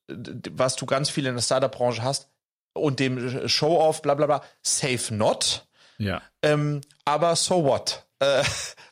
[0.07, 2.30] was du ganz viel in der Startup-Branche hast
[2.74, 5.68] und dem Show-off, bla bla bla, safe not.
[5.97, 6.22] Ja.
[6.41, 8.05] Ähm, aber so what?
[8.20, 8.43] Äh,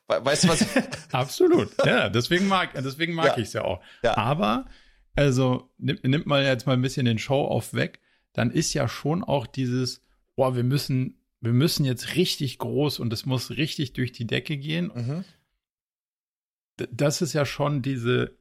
[0.08, 0.66] Weißt du was?
[1.12, 1.70] Absolut.
[1.86, 3.38] Ja, deswegen mag, deswegen mag ja.
[3.38, 3.82] ich es ja auch.
[4.04, 4.18] Ja.
[4.18, 4.66] Aber,
[5.16, 8.00] also, nimmt, nimmt man jetzt mal ein bisschen den Show-off weg,
[8.34, 10.02] dann ist ja schon auch dieses,
[10.36, 14.58] boah, wir müssen, wir müssen jetzt richtig groß und es muss richtig durch die Decke
[14.58, 14.92] gehen.
[14.94, 15.24] Mhm.
[16.92, 18.36] Das ist ja schon diese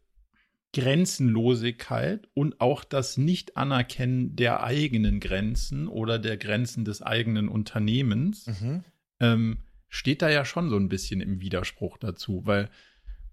[0.72, 8.46] Grenzenlosigkeit und auch das Nicht-Anerkennen der eigenen Grenzen oder der Grenzen des eigenen Unternehmens.
[8.46, 8.84] Mhm.
[9.20, 12.70] Ähm, steht da ja schon so ein bisschen im Widerspruch dazu, weil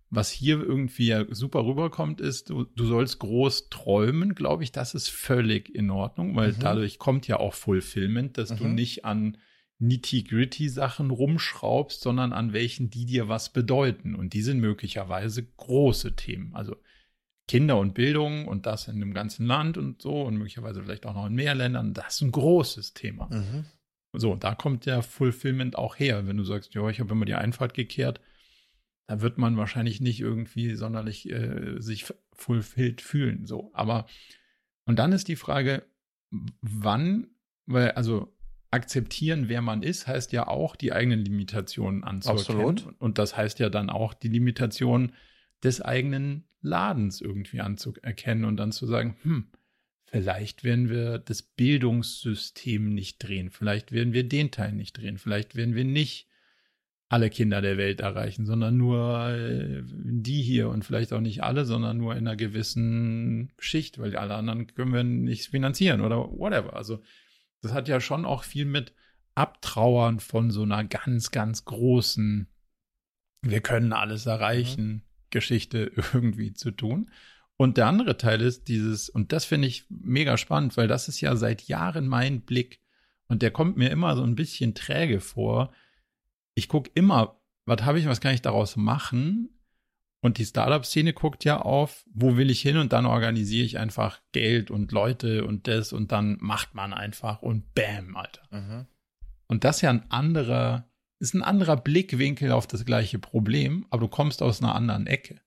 [0.10, 4.96] was hier irgendwie ja super rüberkommt, ist, du, du sollst groß träumen, glaube ich, das
[4.96, 6.60] ist völlig in Ordnung, weil mhm.
[6.60, 8.58] dadurch kommt ja auch Fulfillment, dass mhm.
[8.58, 9.38] du nicht an
[9.80, 14.16] nitty-gritty Sachen rumschraubst, sondern an welchen, die dir was bedeuten.
[14.16, 16.54] Und die sind möglicherweise große Themen.
[16.54, 16.76] Also
[17.48, 21.14] Kinder und Bildung und das in einem ganzen Land und so und möglicherweise vielleicht auch
[21.14, 23.30] noch in mehr Ländern, das ist ein großes Thema.
[23.32, 23.66] Mhm.
[24.14, 26.28] So, da kommt der Fulfillment auch her.
[26.28, 28.20] Wenn du sagst, ja, ich habe immer die Einfahrt gekehrt,
[29.10, 33.48] da wird man wahrscheinlich nicht irgendwie sonderlich äh, sich fulfilled fühlen.
[33.48, 34.06] So, aber
[34.86, 35.84] und dann ist die Frage,
[36.62, 37.26] wann,
[37.66, 38.38] weil also
[38.70, 42.62] akzeptieren, wer man ist, heißt ja auch die eigenen Limitationen anzuerkennen.
[42.62, 43.02] Absolut.
[43.02, 45.14] Und das heißt ja dann auch die Limitation
[45.64, 49.48] des eigenen Ladens irgendwie anzuerkennen und dann zu sagen, hm,
[50.12, 53.52] Vielleicht werden wir das Bildungssystem nicht drehen.
[53.52, 55.20] Vielleicht werden wir den Teil nicht drehen.
[55.20, 56.29] Vielleicht werden wir nicht
[57.10, 61.66] alle Kinder der Welt erreichen, sondern nur äh, die hier und vielleicht auch nicht alle,
[61.66, 66.76] sondern nur in einer gewissen Schicht, weil alle anderen können wir nicht finanzieren oder whatever.
[66.76, 67.02] Also
[67.62, 68.94] das hat ja schon auch viel mit
[69.34, 72.48] Abtrauern von so einer ganz, ganz großen,
[73.42, 75.02] wir können alles erreichen, mhm.
[75.32, 77.10] Geschichte irgendwie zu tun.
[77.58, 81.22] Und der andere Teil ist dieses, und das finde ich mega spannend, weil das ist
[81.22, 82.82] ja seit Jahren mein Blick
[83.28, 85.74] und der kommt mir immer so ein bisschen träge vor.
[86.56, 89.50] Ich gucke immer, was habe ich, was kann ich daraus machen?
[90.22, 94.22] Und die Startup-Szene guckt ja auf, wo will ich hin und dann organisiere ich einfach
[94.34, 98.42] Geld und Leute und das und dann macht man einfach und bam, Alter.
[98.52, 98.88] Mhm.
[99.48, 100.90] Und das ist ja ein anderer,
[101.20, 105.40] ist ein anderer Blickwinkel auf das gleiche Problem, aber du kommst aus einer anderen Ecke.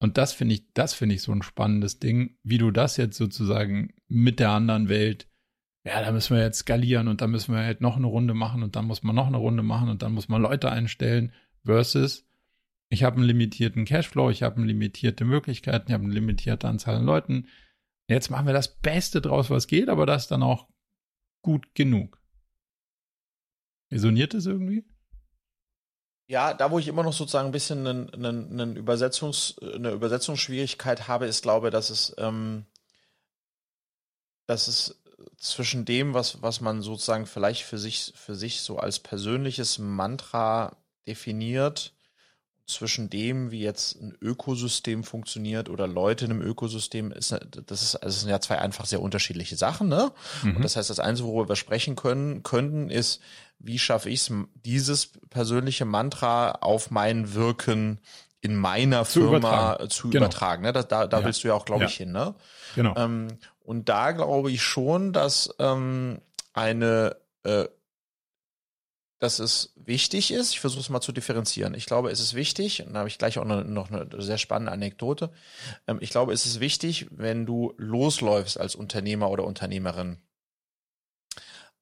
[0.00, 3.16] Und das finde ich, das finde ich so ein spannendes Ding, wie du das jetzt
[3.16, 5.28] sozusagen mit der anderen Welt
[5.84, 8.62] ja, da müssen wir jetzt skalieren und dann müssen wir halt noch eine Runde machen
[8.62, 11.32] und dann muss man noch eine Runde machen und dann muss man Leute einstellen
[11.64, 12.28] versus
[12.90, 16.96] ich habe einen limitierten Cashflow, ich habe eine limitierte Möglichkeiten, ich habe eine limitierte Anzahl
[16.96, 17.48] an Leuten.
[18.08, 20.68] Jetzt machen wir das Beste draus, was geht, aber das dann auch
[21.42, 22.18] gut genug.
[23.92, 24.86] Resoniert es irgendwie?
[26.30, 31.08] Ja, da wo ich immer noch sozusagen ein bisschen einen, einen, einen Übersetzungs, eine Übersetzungsschwierigkeit
[31.08, 32.66] habe, ist glaube, dass es, ähm,
[34.46, 35.02] dass es
[35.36, 40.76] zwischen dem, was, was man sozusagen vielleicht für sich, für sich so als persönliches Mantra
[41.06, 41.92] definiert,
[42.68, 47.34] zwischen dem, wie jetzt ein Ökosystem funktioniert oder Leute in einem Ökosystem, ist,
[47.66, 50.12] das, ist, das sind ja zwei einfach sehr unterschiedliche Sachen, ne?
[50.42, 50.56] Mhm.
[50.56, 53.20] Und das heißt, das Einzige, worüber wir sprechen können, könnten, ist,
[53.58, 54.32] wie schaffe ich es,
[54.66, 58.00] dieses persönliche Mantra auf mein Wirken
[58.40, 59.90] in meiner zu Firma übertragen.
[59.90, 60.26] zu genau.
[60.26, 60.62] übertragen.
[60.62, 60.72] Ne?
[60.72, 61.24] Da, da, da ja.
[61.24, 61.88] willst du ja auch, glaube ja.
[61.88, 62.12] ich, hin.
[62.12, 62.34] Ne?
[62.74, 62.94] Genau.
[62.96, 63.28] Ähm,
[63.60, 66.20] und da glaube ich schon, dass ähm,
[66.52, 67.66] eine, äh,
[69.18, 70.52] dass es wichtig ist.
[70.52, 71.74] Ich versuche es mal zu differenzieren.
[71.74, 74.38] Ich glaube, es ist wichtig, und da habe ich gleich auch eine, noch eine sehr
[74.38, 75.30] spannende Anekdote.
[75.88, 80.18] Ähm, ich glaube, es ist wichtig, wenn du losläufst als Unternehmer oder Unternehmerin,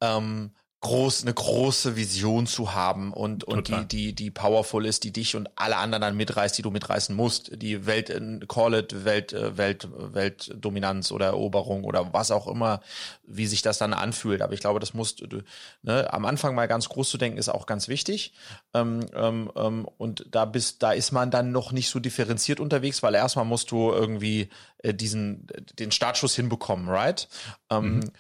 [0.01, 5.13] ähm, groß, eine große Vision zu haben und, und die, die, die powerful ist, die
[5.13, 7.51] dich und alle anderen dann mitreißt, die du mitreißen musst.
[7.61, 8.13] Die Welt,
[8.47, 12.83] call it Welt, äh, Welt, Weltdominanz oder Eroberung oder was auch immer,
[13.27, 14.43] wie sich das dann anfühlt.
[14.43, 15.43] Aber ich glaube, das musst du,
[15.83, 18.35] ne, am Anfang mal ganz groß zu denken, ist auch ganz wichtig.
[18.75, 23.03] Ähm, ähm, ähm, und da bist, da ist man dann noch nicht so differenziert unterwegs,
[23.03, 25.47] weil erstmal musst du irgendwie äh, diesen,
[25.79, 27.29] den Startschuss hinbekommen, right?
[27.71, 28.11] Ähm, mhm.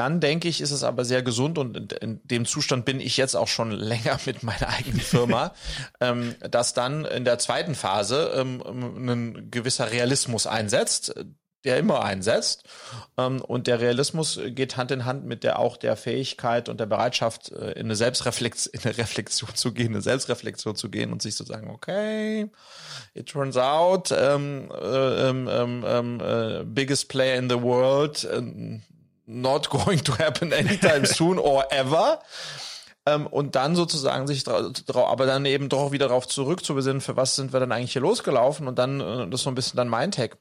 [0.00, 3.36] Dann denke ich, ist es aber sehr gesund und in dem Zustand bin ich jetzt
[3.36, 5.52] auch schon länger mit meiner eigenen Firma,
[6.00, 8.62] ähm, dass dann in der zweiten Phase ähm,
[8.96, 11.14] ein gewisser Realismus einsetzt,
[11.64, 12.64] der immer einsetzt.
[13.18, 16.86] Ähm, und der Realismus geht Hand in Hand mit der auch der Fähigkeit und der
[16.86, 21.20] Bereitschaft, äh, in eine Selbstreflexion, in eine Reflexion zu gehen, eine Selbstreflexion zu gehen und
[21.20, 22.50] sich zu sagen, okay,
[23.12, 28.26] it turns out, um, um, um, um, biggest player in the world,
[29.30, 32.20] not going to happen anytime soon or ever.
[33.06, 37.34] Ähm, und dann sozusagen sich drauf, aber dann eben doch wieder darauf zurückzubesinnen, für was
[37.34, 39.88] sind wir dann eigentlich hier losgelaufen und dann, äh, das ist so ein bisschen dann
[39.88, 40.36] mein Tag.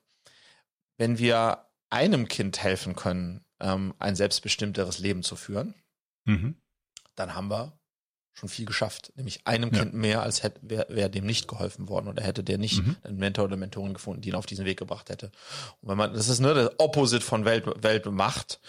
[0.98, 5.74] Wenn wir einem Kind helfen können, ähm, ein selbstbestimmteres Leben zu führen,
[6.26, 6.62] mhm.
[7.16, 7.79] dann haben wir
[8.40, 9.12] schon viel geschafft.
[9.16, 9.80] Nämlich einem ja.
[9.80, 12.96] Kind mehr, als hätte, wäre wär dem nicht geholfen worden oder hätte der nicht mhm.
[13.04, 15.32] einen Mentor oder Mentorin gefunden, die ihn auf diesen Weg gebracht hätte.
[15.82, 18.60] Und wenn man, das ist ne, das Opposite von Welt, Weltmacht.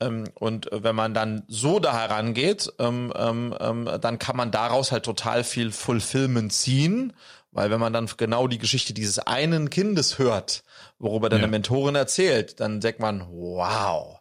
[0.00, 4.92] Ähm, und wenn man dann so da herangeht, ähm, ähm, ähm, dann kann man daraus
[4.92, 7.12] halt total viel Fulfillment ziehen.
[7.52, 10.62] Weil wenn man dann genau die Geschichte dieses einen Kindes hört,
[10.98, 11.44] worüber dann ja.
[11.44, 14.20] eine Mentorin erzählt, dann sagt man, wow,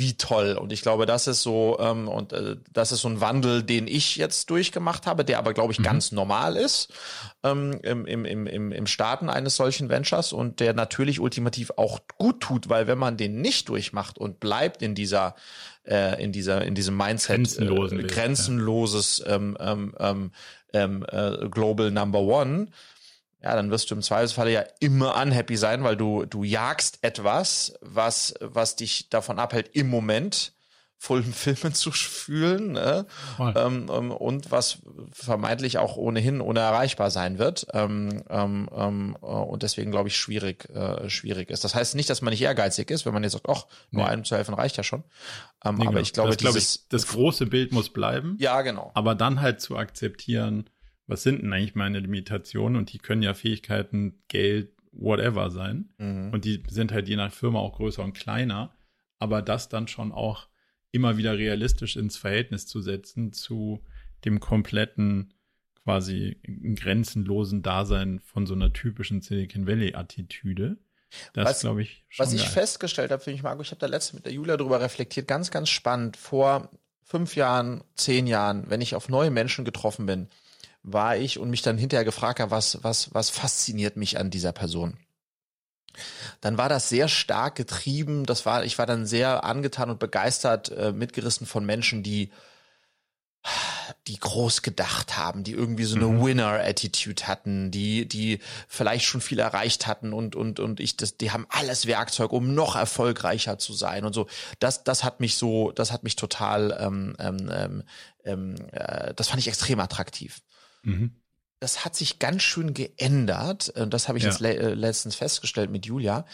[0.00, 0.58] wie toll.
[0.60, 3.86] Und ich glaube, das ist so, ähm, und äh, das ist so ein Wandel, den
[3.86, 5.84] ich jetzt durchgemacht habe, der aber, glaube ich, mhm.
[5.84, 6.92] ganz normal ist
[7.44, 12.40] ähm, im, im, im, im Starten eines solchen Ventures und der natürlich ultimativ auch gut
[12.40, 15.36] tut, weil wenn man den nicht durchmacht und bleibt in dieser
[15.86, 20.32] äh, in dieser in diesem Mindset Grenzenlosen äh, grenzenloses ähm, ähm, ähm,
[20.72, 22.68] ähm, äh, Global Number One,
[23.42, 27.74] ja, dann wirst du im Zweifelsfalle ja immer unhappy sein, weil du, du jagst etwas,
[27.80, 30.52] was, was dich davon abhält, im Moment
[31.00, 33.06] vollen Filmen zu fühlen ne?
[33.38, 34.78] ähm, ähm, und was
[35.12, 40.68] vermeintlich auch ohnehin unerreichbar sein wird ähm, ähm, ähm, äh, und deswegen glaube ich schwierig
[40.68, 41.64] äh, schwierig ist.
[41.64, 44.10] Das heißt nicht, dass man nicht ehrgeizig ist, wenn man jetzt sagt, ach, nur nee.
[44.10, 45.02] einem zu helfen reicht ja schon.
[45.64, 46.02] Ähm, nee, aber genau.
[46.02, 48.36] ich glaube, das, dieses, glaub ich, das große Bild muss bleiben.
[48.38, 48.90] Ja, genau.
[48.92, 50.68] Aber dann halt zu akzeptieren,
[51.10, 52.76] was sind denn eigentlich meine Limitationen?
[52.76, 55.88] Und die können ja Fähigkeiten, Geld, whatever sein.
[55.98, 56.30] Mhm.
[56.32, 58.72] Und die sind halt je nach Firma auch größer und kleiner.
[59.18, 60.48] Aber das dann schon auch
[60.92, 63.84] immer wieder realistisch ins Verhältnis zu setzen zu
[64.24, 65.34] dem kompletten
[65.82, 66.40] quasi
[66.76, 70.78] grenzenlosen Dasein von so einer typischen Silicon Valley Attitüde.
[71.32, 72.24] Das glaube ich schon.
[72.24, 72.40] Was geil.
[72.40, 75.26] ich festgestellt habe, finde ich, Marco, ich habe da letzte mit der Julia darüber reflektiert,
[75.26, 76.16] ganz, ganz spannend.
[76.16, 76.70] Vor
[77.02, 80.28] fünf Jahren, zehn Jahren, wenn ich auf neue Menschen getroffen bin,
[80.82, 84.52] war ich und mich dann hinterher gefragt habe, was, was, was fasziniert mich an dieser
[84.52, 84.98] Person?
[86.40, 88.24] dann war das sehr stark getrieben.
[88.24, 92.30] Das war, ich war dann sehr angetan und begeistert, äh, mitgerissen von Menschen, die
[94.06, 96.24] die groß gedacht haben, die irgendwie so eine mhm.
[96.24, 101.30] Winner-Attitude hatten, die, die vielleicht schon viel erreicht hatten und, und, und ich, das, die
[101.30, 104.26] haben alles Werkzeug, um noch erfolgreicher zu sein und so.
[104.58, 107.82] Das, das hat mich so, das hat mich total, ähm, ähm, ähm,
[108.24, 110.40] ähm äh, das fand ich extrem attraktiv.
[110.82, 111.16] Mhm.
[111.58, 113.72] Das hat sich ganz schön geändert.
[113.88, 114.30] Das habe ich ja.
[114.30, 116.24] jetzt le äh, letztens festgestellt mit Julia.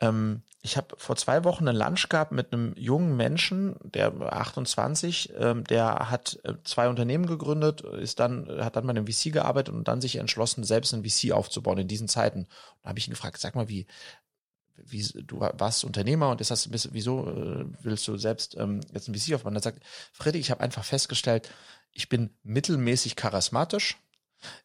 [0.00, 5.32] Ähm, ich habe vor zwei Wochen einen Lunch gehabt mit einem jungen Menschen, der 28,
[5.38, 9.72] ähm, der hat äh, zwei Unternehmen gegründet, ist dann, hat dann bei einem VC gearbeitet
[9.72, 12.48] und dann sich entschlossen, selbst ein VC aufzubauen in diesen Zeiten.
[12.82, 13.86] Da habe ich ihn gefragt, sag mal, wie,
[14.76, 19.14] wie du warst Unternehmer und ist das, wieso äh, willst du selbst ähm, jetzt ein
[19.14, 19.54] VC aufbauen?
[19.54, 21.48] Er sagt, Freddy, ich habe einfach festgestellt,
[21.96, 23.96] ich bin mittelmäßig charismatisch,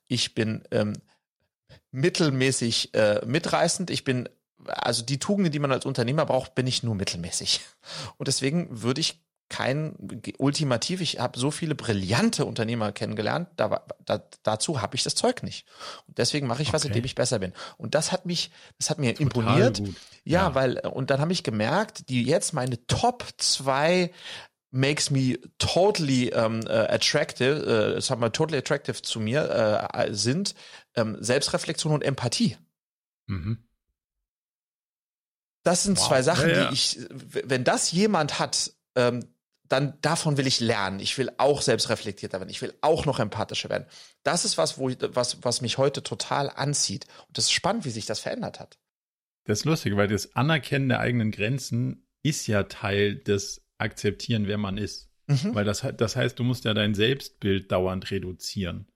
[0.08, 0.94] ich bin ähm,
[1.92, 4.30] mittelmäßig äh, mitreißend, ich bin
[4.66, 7.62] also die Tugenden, die man als Unternehmer braucht, bin ich nur mittelmäßig.
[8.18, 9.96] Und deswegen würde ich kein
[10.38, 15.44] ultimativ, ich habe so viele brillante Unternehmer kennengelernt, da, da, dazu habe ich das Zeug
[15.44, 15.66] nicht.
[16.08, 16.76] Und deswegen mache ich okay.
[16.76, 17.52] was, in dem ich besser bin.
[17.78, 19.80] Und das hat mich, das hat mir Total imponiert.
[19.80, 19.86] Ja,
[20.24, 24.12] ja, weil, und dann habe ich gemerkt, die jetzt meine Top zwei
[24.72, 30.56] makes me totally um, uh, attractive, uh, sag mal, totally attractive zu mir uh, sind
[30.96, 32.58] um, Selbstreflexion und Empathie.
[33.28, 33.58] Mhm.
[35.64, 36.08] Das sind wow.
[36.08, 36.68] zwei Sachen, ja, ja.
[36.70, 39.28] die ich, wenn das jemand hat, ähm,
[39.68, 41.00] dann davon will ich lernen.
[41.00, 42.50] Ich will auch selbstreflektierter werden.
[42.50, 43.86] Ich will auch noch empathischer werden.
[44.24, 47.06] Das ist was, wo ich, was, was mich heute total anzieht.
[47.28, 48.80] Und das ist spannend, wie sich das verändert hat.
[49.46, 54.58] Das ist lustig, weil das Anerkennen der eigenen Grenzen ist ja Teil des Akzeptieren, wer
[54.58, 55.12] man ist.
[55.28, 55.56] Mhm.
[55.56, 58.88] Weil das, das heißt, du musst ja dein Selbstbild dauernd reduzieren.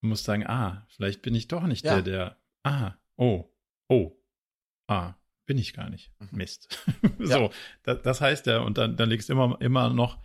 [0.00, 2.00] Du musst sagen, ah, vielleicht bin ich doch nicht ja.
[2.00, 3.52] der, der, ah, oh,
[3.88, 4.12] oh,
[4.88, 5.14] ah,
[5.46, 6.12] bin ich gar nicht.
[6.18, 6.28] Mhm.
[6.32, 6.78] Mist.
[7.18, 7.50] so, ja.
[7.84, 10.18] das, das, heißt ja, und dann, dann legst du immer, immer noch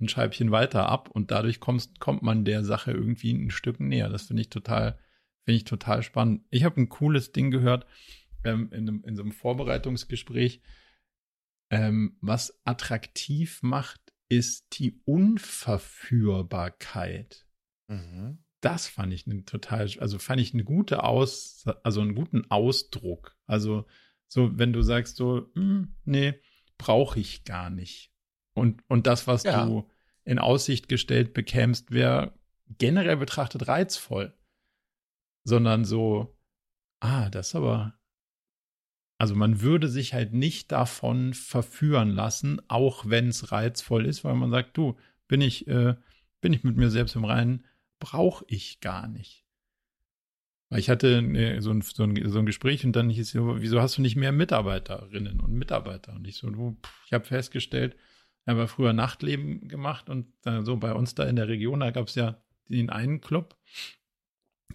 [0.00, 4.08] ein Scheibchen weiter ab und dadurch kommst, kommt man der Sache irgendwie ein Stück näher.
[4.08, 4.98] Das finde ich total,
[5.44, 6.44] finde ich total spannend.
[6.50, 7.86] Ich habe ein cooles Ding gehört
[8.44, 10.62] ähm, in, einem, in so einem Vorbereitungsgespräch.
[11.70, 17.46] Ähm, was attraktiv macht, ist die Unverführbarkeit.
[17.88, 18.38] Mhm.
[18.60, 23.36] Das fand ich eine total, also fand ich eine gute Aus, also einen guten Ausdruck.
[23.46, 23.86] Also
[24.26, 26.34] so, wenn du sagst so, hm, nee,
[26.76, 28.12] brauche ich gar nicht.
[28.54, 29.64] Und, und das, was ja.
[29.64, 29.88] du
[30.24, 32.34] in Aussicht gestellt bekämst, wäre
[32.78, 34.34] generell betrachtet reizvoll.
[35.44, 36.36] Sondern so,
[37.00, 37.97] ah, das aber.
[39.18, 44.34] Also man würde sich halt nicht davon verführen lassen, auch wenn es reizvoll ist, weil
[44.34, 44.96] man sagt, du,
[45.26, 45.96] bin ich, äh,
[46.40, 47.64] bin ich mit mir selbst im Reinen,
[47.98, 49.44] brauche ich gar nicht.
[50.70, 53.80] Ich hatte ne, so, ein, so, ein, so ein Gespräch und dann hieß es, wieso
[53.80, 56.12] hast du nicht mehr Mitarbeiterinnen und Mitarbeiter?
[56.12, 57.96] Und ich so, du, ich habe festgestellt,
[58.42, 61.90] ich habe früher Nachtleben gemacht und dann so bei uns da in der Region, da
[61.90, 63.56] gab es ja den einen Club,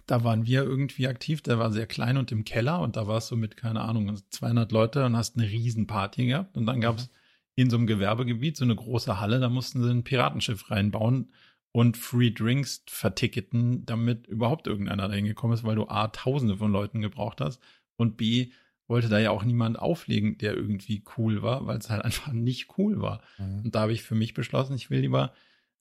[0.06, 3.30] da waren wir irgendwie aktiv, der war sehr klein und im Keller und da warst
[3.30, 7.06] du mit, keine Ahnung, 200 Leute und hast eine Riesenparty gehabt und dann gab es
[7.06, 7.12] mhm.
[7.56, 11.32] in so einem Gewerbegebiet so eine große Halle, da mussten sie ein Piratenschiff reinbauen
[11.72, 16.70] und Free Drinks verticketen, damit überhaupt irgendeiner da hingekommen ist, weil du A, tausende von
[16.70, 17.60] Leuten gebraucht hast
[17.96, 18.50] und B,
[18.86, 22.78] wollte da ja auch niemand auflegen, der irgendwie cool war, weil es halt einfach nicht
[22.78, 23.22] cool war.
[23.38, 23.64] Mhm.
[23.64, 25.32] Und da habe ich für mich beschlossen, ich will lieber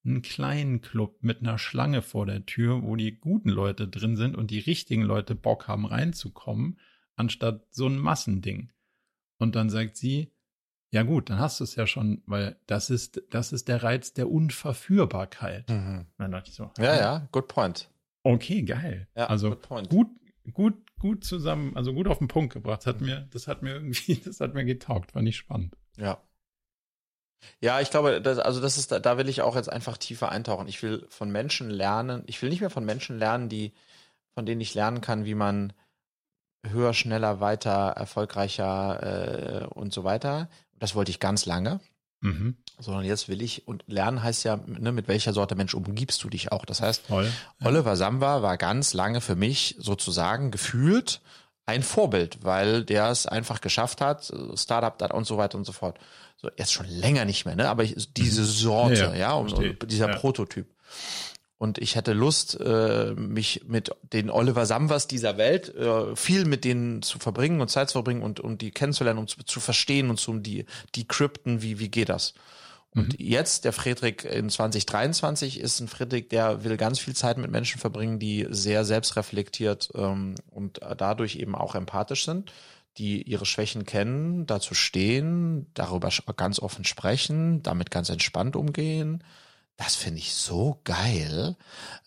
[0.05, 4.35] einen kleinen Club mit einer Schlange vor der Tür, wo die guten Leute drin sind
[4.35, 6.79] und die richtigen Leute Bock haben reinzukommen,
[7.15, 8.71] anstatt so ein Massending.
[9.37, 10.31] Und dann sagt sie,
[10.91, 14.13] ja gut, dann hast du es ja schon, weil das ist, das ist der Reiz
[14.13, 15.69] der Unverführbarkeit.
[15.69, 16.05] Mhm.
[16.17, 16.71] Dann dachte ich so.
[16.77, 17.89] Ja, ja, good point.
[18.23, 19.07] Okay, geil.
[19.15, 19.55] Ja, also
[19.89, 20.09] gut,
[20.53, 22.81] gut, gut zusammen, also gut auf den Punkt gebracht.
[22.81, 25.75] Das hat mir, das hat mir irgendwie, das hat mir getaugt, fand ich spannend.
[25.97, 26.21] Ja.
[27.61, 30.67] Ja, ich glaube, das, also das ist, da will ich auch jetzt einfach tiefer eintauchen.
[30.67, 33.73] Ich will von Menschen lernen, ich will nicht mehr von Menschen lernen, die,
[34.33, 35.73] von denen ich lernen kann, wie man
[36.65, 41.79] höher, schneller, weiter, erfolgreicher äh, und so weiter, das wollte ich ganz lange.
[42.21, 42.55] Mhm.
[42.79, 46.29] Sondern jetzt will ich, und lernen heißt ja, ne, mit welcher Sorte Mensch umgibst du
[46.29, 46.65] dich auch.
[46.65, 47.29] Das heißt, Voll.
[47.63, 51.21] Oliver Samba war ganz lange für mich sozusagen gefühlt
[51.65, 55.97] ein Vorbild, weil der es einfach geschafft hat, Startup und so weiter und so fort.
[56.37, 57.69] So, er ist schon länger nicht mehr, ne?
[57.69, 58.45] Aber diese mhm.
[58.45, 60.15] Sorte, ja, ja, ja und, und, dieser ja.
[60.15, 60.67] Prototyp.
[61.57, 66.65] Und ich hätte Lust, äh, mich mit den Oliver Samvers dieser Welt äh, viel mit
[66.65, 70.09] denen zu verbringen und Zeit zu verbringen und, und die kennenzulernen und zu, zu verstehen
[70.09, 72.33] und zu die, die Krypten, wie, wie geht das?
[72.95, 73.25] Und mhm.
[73.25, 77.79] jetzt, der Friedrich in 2023 ist ein Friedrich, der will ganz viel Zeit mit Menschen
[77.79, 82.51] verbringen, die sehr selbstreflektiert ähm, und dadurch eben auch empathisch sind.
[82.97, 89.23] die ihre Schwächen kennen, dazu stehen, darüber ganz offen sprechen, damit ganz entspannt umgehen.
[89.77, 91.55] Das finde ich so geil.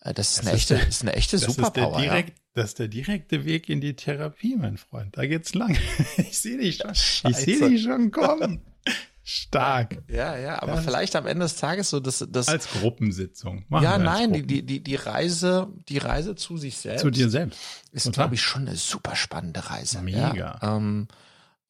[0.01, 1.97] Äh, das ist, das eine, ist echte, der, ist eine echte Superpower.
[1.97, 2.35] Ist direkt, ja?
[2.53, 5.17] Das ist der direkte Weg in die Therapie, mein Freund.
[5.17, 5.77] Da geht's lang.
[6.17, 7.31] Ich sehe dich schon.
[7.31, 8.61] Ich sehe dich schon kommen.
[9.29, 10.03] Stark.
[10.07, 13.65] Ja, ja, aber das vielleicht am Ende des Tages so das, das als Gruppensitzung.
[13.67, 17.01] Machen ja, nein, die, die, die, die Reise, die Reise zu sich selbst.
[17.01, 17.59] Zu dir selbst.
[17.91, 20.01] Ist, glaube ich, schon eine super spannende Reise.
[20.01, 20.33] Mega.
[20.33, 21.09] Ja, ähm,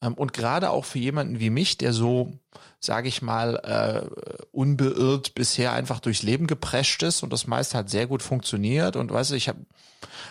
[0.00, 2.38] ähm, und gerade auch für jemanden wie mich, der so,
[2.78, 7.90] sage ich mal, äh, unbeirrt bisher einfach durchs Leben geprescht ist und das meiste hat
[7.90, 8.94] sehr gut funktioniert.
[8.94, 9.66] Und weißt du, ich habe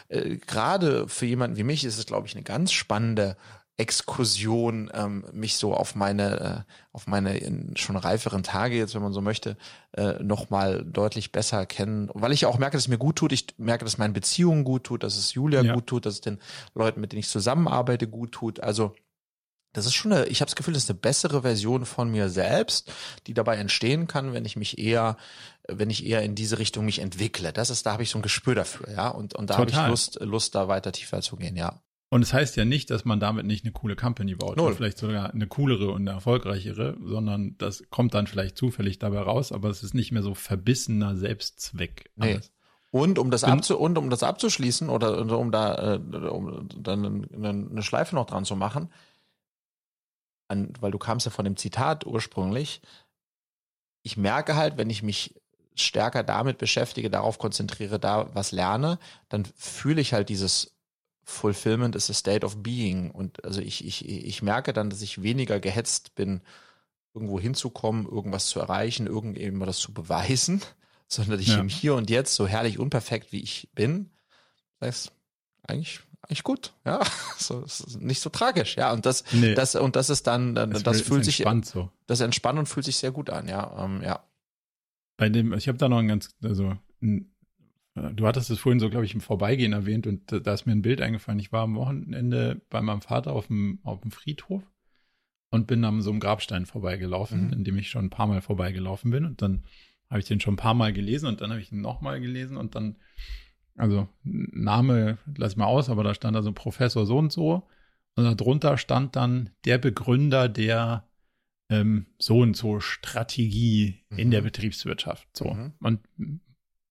[0.08, 3.36] äh, gerade für jemanden wie mich ist es, glaube ich, eine ganz spannende
[3.78, 7.40] Exkursion ähm, mich so auf meine äh, auf meine
[7.76, 9.56] schon reiferen Tage jetzt, wenn man so möchte,
[9.92, 13.32] äh, noch mal deutlich besser kennen, weil ich auch merke, dass es mir gut tut.
[13.32, 15.76] Ich merke, dass meinen Beziehungen gut tut, dass es Julia ja.
[15.76, 16.40] gut tut, dass es den
[16.74, 18.60] Leuten, mit denen ich zusammenarbeite, gut tut.
[18.62, 18.96] Also
[19.74, 22.30] das ist schon eine, ich habe das Gefühl, das ist eine bessere Version von mir
[22.30, 22.92] selbst,
[23.28, 25.18] die dabei entstehen kann, wenn ich mich eher,
[25.68, 27.54] wenn ich eher in diese Richtung mich entwickle.
[27.54, 29.10] Das ist, da habe ich so ein Gespür dafür, ja.
[29.10, 31.80] Und, und da habe ich Lust, Lust, da weiter tiefer zu gehen, ja.
[32.10, 34.56] Und es das heißt ja nicht, dass man damit nicht eine coole Company baut.
[34.56, 34.74] Null.
[34.74, 39.52] vielleicht sogar eine coolere und eine erfolgreichere, sondern das kommt dann vielleicht zufällig dabei raus,
[39.52, 42.10] aber es ist nicht mehr so verbissener Selbstzweck.
[42.16, 42.40] Nee.
[42.92, 47.84] Und um das, abzu und um das abzuschließen oder um da, äh, um dann eine
[47.84, 48.90] Schleife noch dran zu machen,
[50.48, 52.82] an, weil du kamst ja von dem Zitat ursprünglich,
[54.04, 55.36] ich merke halt, wenn ich mich
[55.76, 58.98] stärker damit beschäftige, darauf konzentriere, da was lerne,
[59.28, 60.77] dann fühle ich halt dieses
[61.30, 63.12] Fulfillment is a state of being.
[63.12, 66.42] Und also ich, ich, ich merke dann, dass ich weniger gehetzt bin,
[67.14, 70.62] irgendwo hinzukommen, irgendwas zu erreichen, irgendwas zu beweisen,
[71.10, 71.60] sondern ich ja.
[71.60, 74.10] im Hier und Jetzt so herrlich unperfekt wie ich bin,
[74.80, 75.12] das heißt,
[75.64, 77.02] eigentlich eigentlich gut, ja,
[77.38, 77.66] so
[78.00, 79.54] nicht so tragisch, ja, und das, nee.
[79.54, 81.92] das und das ist dann, das, das fühlt sich so.
[82.06, 84.24] das entspannt und fühlt sich sehr gut an, ja, ähm, ja.
[85.18, 87.34] Bei dem, ich habe da noch ein ganz, also ein,
[88.14, 90.82] du hattest es vorhin so, glaube ich, im Vorbeigehen erwähnt und da ist mir ein
[90.82, 91.40] Bild eingefallen.
[91.40, 94.64] Ich war am Wochenende bei meinem Vater auf dem auf dem Friedhof
[95.50, 97.54] und bin an so einem Grabstein vorbeigelaufen, mhm.
[97.54, 99.64] in dem ich schon ein paar Mal vorbeigelaufen bin und dann
[100.10, 102.58] habe ich den schon ein paar Mal gelesen und dann habe ich ihn nochmal gelesen
[102.58, 102.98] und dann
[103.76, 107.68] also Name lass ich mal aus, aber da stand also Professor so und so.
[108.16, 111.08] Und darunter stand dann der Begründer der
[111.70, 114.18] ähm, so und so Strategie mhm.
[114.18, 114.46] in der mhm.
[114.46, 115.28] Betriebswirtschaft.
[115.34, 115.54] So.
[115.54, 115.74] Mhm.
[115.80, 116.00] Und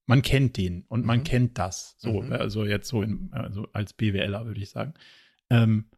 [0.07, 1.25] man kennt den und man mhm.
[1.25, 1.97] kennt das.
[1.99, 2.33] So, mhm.
[2.33, 4.95] also jetzt so in, also als BWLer würde ich sagen.
[5.51, 5.91] Ähm,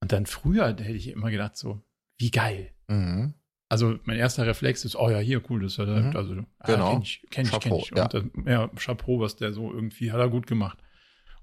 [0.00, 1.82] und dann früher hätte ich immer gedacht, so,
[2.18, 2.72] wie geil.
[2.88, 3.34] Mhm.
[3.68, 6.16] Also mein erster Reflex ist, oh ja, hier, cool, das ist ja, mhm.
[6.16, 6.46] also, genau.
[6.58, 7.90] Ah, kenn ich, kenn ich, kenn ich.
[7.90, 8.04] Ja.
[8.04, 10.78] Und das, ja, Chapeau, was der so irgendwie, hat er gut gemacht.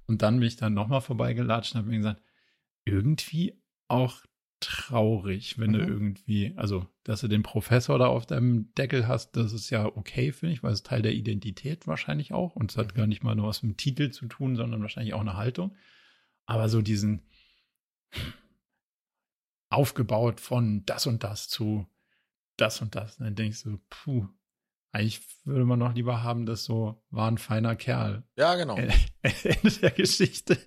[0.06, 2.22] Und dann bin ich dann nochmal vorbeigelatscht und habe mir gesagt,
[2.86, 4.22] irgendwie auch
[4.60, 5.74] traurig, wenn mhm.
[5.74, 9.86] du irgendwie, also, dass du den Professor da auf deinem Deckel hast, das ist ja
[9.86, 12.56] okay, finde ich, weil es Teil der Identität wahrscheinlich auch.
[12.56, 12.98] Und es hat mhm.
[12.98, 15.76] gar nicht mal nur was mit dem Titel zu tun, sondern wahrscheinlich auch eine Haltung.
[16.46, 17.22] Aber so diesen
[19.70, 21.86] aufgebaut von das und das zu
[22.56, 23.18] das und das.
[23.20, 24.28] Und dann denke ich so, puh,
[24.92, 28.24] eigentlich würde man noch lieber haben, das so war ein feiner Kerl.
[28.36, 28.76] Ja, genau.
[29.22, 30.58] Ende der Geschichte.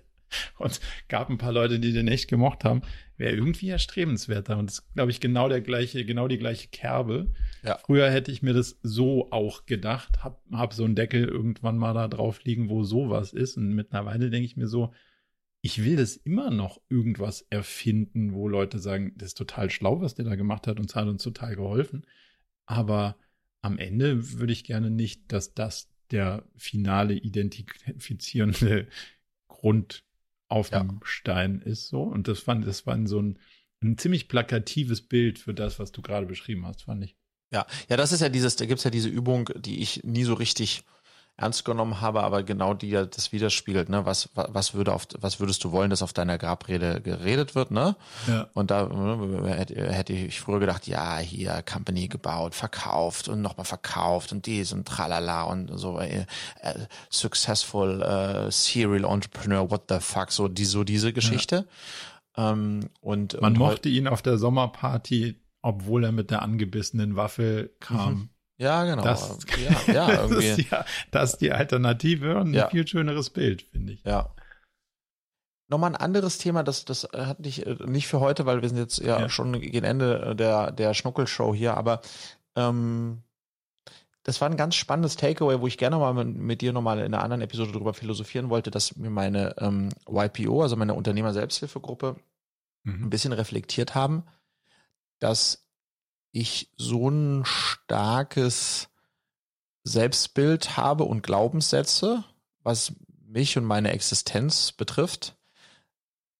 [0.57, 2.81] Und gab ein paar Leute, die den echt gemocht haben.
[3.17, 4.57] Wäre irgendwie erstrebenswerter.
[4.57, 7.33] Und das ist, glaube ich, genau der gleiche, genau die gleiche Kerbe.
[7.63, 7.77] Ja.
[7.77, 11.93] Früher hätte ich mir das so auch gedacht, hab, hab so einen Deckel irgendwann mal
[11.93, 13.57] da drauf liegen, wo sowas ist.
[13.57, 14.93] Und mittlerweile denke ich mir so,
[15.61, 20.15] ich will das immer noch irgendwas erfinden, wo Leute sagen, das ist total schlau, was
[20.15, 22.05] der da gemacht hat und es hat uns total geholfen.
[22.65, 23.15] Aber
[23.61, 28.87] am Ende würde ich gerne nicht, dass das der finale identifizierende
[29.47, 30.03] Grund
[30.51, 30.79] auf ja.
[30.79, 32.03] dem Stein ist so.
[32.03, 33.39] Und das fand, das war so ein,
[33.81, 37.15] ein ziemlich plakatives Bild für das, was du gerade beschrieben hast, fand ich.
[37.51, 40.33] Ja, ja, das ist ja dieses, da gibt's ja diese Übung, die ich nie so
[40.33, 40.83] richtig
[41.41, 44.05] ernst genommen habe, aber genau die ja das widerspiegelt, ne?
[44.05, 47.95] Was, was würde auf, was würdest du wollen, dass auf deiner Grabrede geredet wird, ne?
[48.27, 48.47] Ja.
[48.53, 54.31] Und da ne, hätte ich früher gedacht, ja, hier Company gebaut, verkauft und nochmal verkauft
[54.31, 56.25] und dies und tralala und so äh,
[56.61, 56.73] äh,
[57.09, 61.67] successful äh, serial entrepreneur, what the fuck, so die so diese Geschichte.
[62.37, 62.51] Ja.
[62.51, 67.71] Ähm, und man und mochte ihn auf der Sommerparty, obwohl er mit der angebissenen Waffe
[67.79, 68.13] kam.
[68.13, 68.29] Mhm
[68.61, 69.03] ja, genau.
[69.03, 70.35] Das, ja, ja, irgendwie.
[70.47, 72.65] das, ist ja, das ist die Alternative und ja.
[72.65, 74.03] ein viel schöneres Bild, finde ich.
[74.03, 74.33] Ja.
[75.67, 78.77] Nochmal ein anderes Thema, das, das hatte ich äh, nicht für heute, weil wir sind
[78.77, 79.29] jetzt ja, ja.
[79.29, 82.01] schon gegen Ende der, der Schnuckelshow hier, aber
[82.55, 83.23] ähm,
[84.23, 87.05] das war ein ganz spannendes Takeaway, wo ich gerne mal mit, mit dir nochmal in
[87.05, 92.17] einer anderen Episode drüber philosophieren wollte, dass mir meine ähm, YPO, also meine Unternehmer-Selbsthilfegruppe,
[92.83, 93.05] mhm.
[93.05, 94.23] ein bisschen reflektiert haben,
[95.19, 95.65] dass
[96.31, 98.89] ich so ein starkes
[99.83, 102.23] Selbstbild habe und Glaubenssätze,
[102.63, 102.93] was
[103.25, 105.35] mich und meine Existenz betrifft,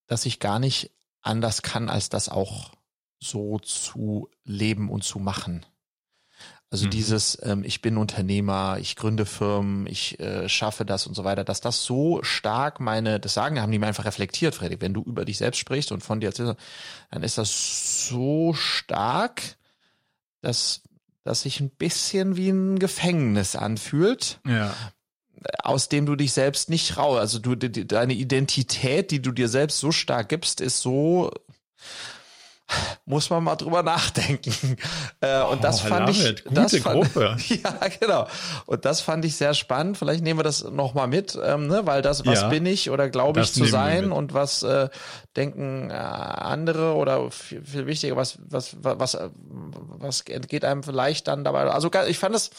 [0.08, 2.72] dass ich gar nicht anders kann, als das auch
[3.20, 5.66] so zu leben und zu machen.
[6.72, 6.92] Also mhm.
[6.92, 11.44] dieses, ähm, ich bin Unternehmer, ich gründe Firmen, ich äh, schaffe das und so weiter,
[11.44, 15.02] dass das so stark meine, das sagen, haben die mir einfach reflektiert, Freddy, wenn du
[15.02, 16.56] über dich selbst sprichst und von dir erzählst,
[17.12, 19.58] dann ist das so stark,
[20.42, 20.82] dass,
[21.24, 24.40] dass sich ein bisschen wie ein Gefängnis anfühlt.
[24.46, 24.76] Ja.
[25.64, 29.48] Aus dem du dich selbst nicht raus, also du, die, deine Identität, die du dir
[29.48, 31.32] selbst so stark gibst, ist so,
[33.06, 34.52] muss man mal drüber nachdenken.
[35.24, 37.38] Äh, und das oh, fand ich, das fand, Gruppe.
[37.48, 38.28] ja genau.
[38.66, 39.98] Und das fand ich sehr spannend.
[39.98, 41.82] Vielleicht nehmen wir das noch mal mit, ähm, ne?
[41.86, 44.90] weil das, was ja, bin ich oder glaube ich zu sein und was äh,
[45.36, 51.44] denken äh, andere oder viel, viel wichtiger, was was was was entgeht einem vielleicht dann
[51.44, 51.66] dabei.
[51.66, 52.50] Also ich fand das,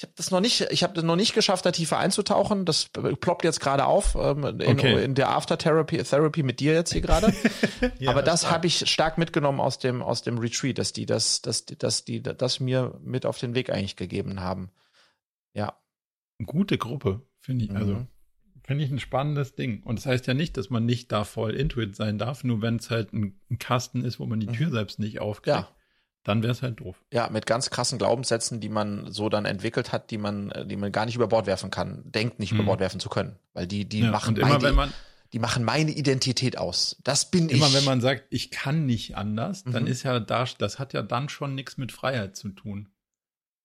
[0.00, 2.64] ich habe das noch nicht, ich habe das noch nicht geschafft, da tiefer einzutauchen.
[2.64, 5.04] Das ploppt jetzt gerade auf ähm, in, okay.
[5.04, 7.34] in, der After Therapy Therapy mit dir jetzt hier gerade.
[7.98, 11.42] ja, Aber das habe ich stark mitgenommen aus dem aus dem Retreat, dass die das,
[11.42, 14.70] dass die, dass die das mir mit auf den Weg eigentlich gegeben haben.
[15.52, 15.78] Ja.
[16.46, 17.70] Gute Gruppe, finde ich.
[17.72, 18.06] Also mhm.
[18.64, 19.82] Finde ich ein spannendes Ding.
[19.82, 22.76] Und das heißt ja nicht, dass man nicht da voll Intuit sein darf, nur wenn
[22.76, 24.72] es halt ein, ein, Kasten ist, wo man die Tür mhm.
[24.72, 25.58] selbst nicht aufkriegt.
[25.58, 25.68] Ja.
[26.24, 27.02] Dann wäre es halt doof.
[27.12, 30.92] Ja, mit ganz krassen Glaubenssätzen, die man so dann entwickelt hat, die man, die man
[30.92, 32.58] gar nicht über Bord werfen kann, denkt nicht mhm.
[32.58, 33.36] über Bord werfen zu können.
[33.54, 34.92] Weil die, die ja, machen immer, wenn man,
[35.32, 36.96] die machen meine Identität aus.
[37.04, 37.72] Das bin immer, ich.
[37.72, 39.72] Immer wenn man sagt, ich kann nicht anders, mhm.
[39.72, 42.88] dann ist ja da, das hat ja dann schon nichts mit Freiheit zu tun.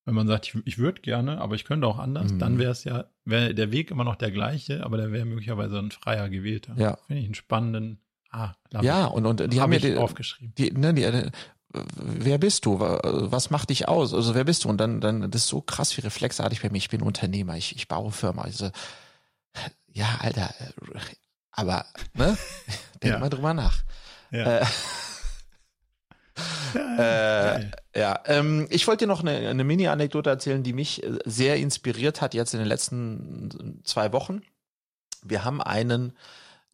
[0.05, 2.39] Wenn man sagt, ich, ich würde gerne, aber ich könnte auch anders, mhm.
[2.39, 5.79] dann wäre es ja, wäre der Weg immer noch der gleiche, aber der wäre möglicherweise
[5.79, 6.75] ein freier gewählter.
[6.77, 6.97] Ja.
[7.07, 7.99] Finde ich einen spannenden,
[8.29, 10.53] ah, Ja, und, und die hab haben mir die, aufgeschrieben.
[10.59, 11.31] Die, ne, die, äh,
[11.95, 12.79] wer bist du?
[12.79, 14.13] Was macht dich aus?
[14.13, 14.69] Also wer bist du?
[14.69, 16.77] Und dann, dann, das ist so krass wie reflexartig bei mir.
[16.77, 18.43] Ich bin Unternehmer, ich, ich baue Firma.
[18.43, 18.71] Also,
[19.91, 20.53] ja, Alter,
[21.51, 22.37] aber, ne?
[23.03, 23.19] Denk ja.
[23.19, 23.83] mal drüber nach.
[24.31, 24.59] Ja.
[24.59, 24.65] Äh,
[26.97, 31.57] äh, ja, ähm, ich wollte dir noch eine, eine Mini-Anekdote erzählen, die mich äh, sehr
[31.57, 34.41] inspiriert hat jetzt in den letzten zwei Wochen.
[35.23, 36.13] Wir haben einen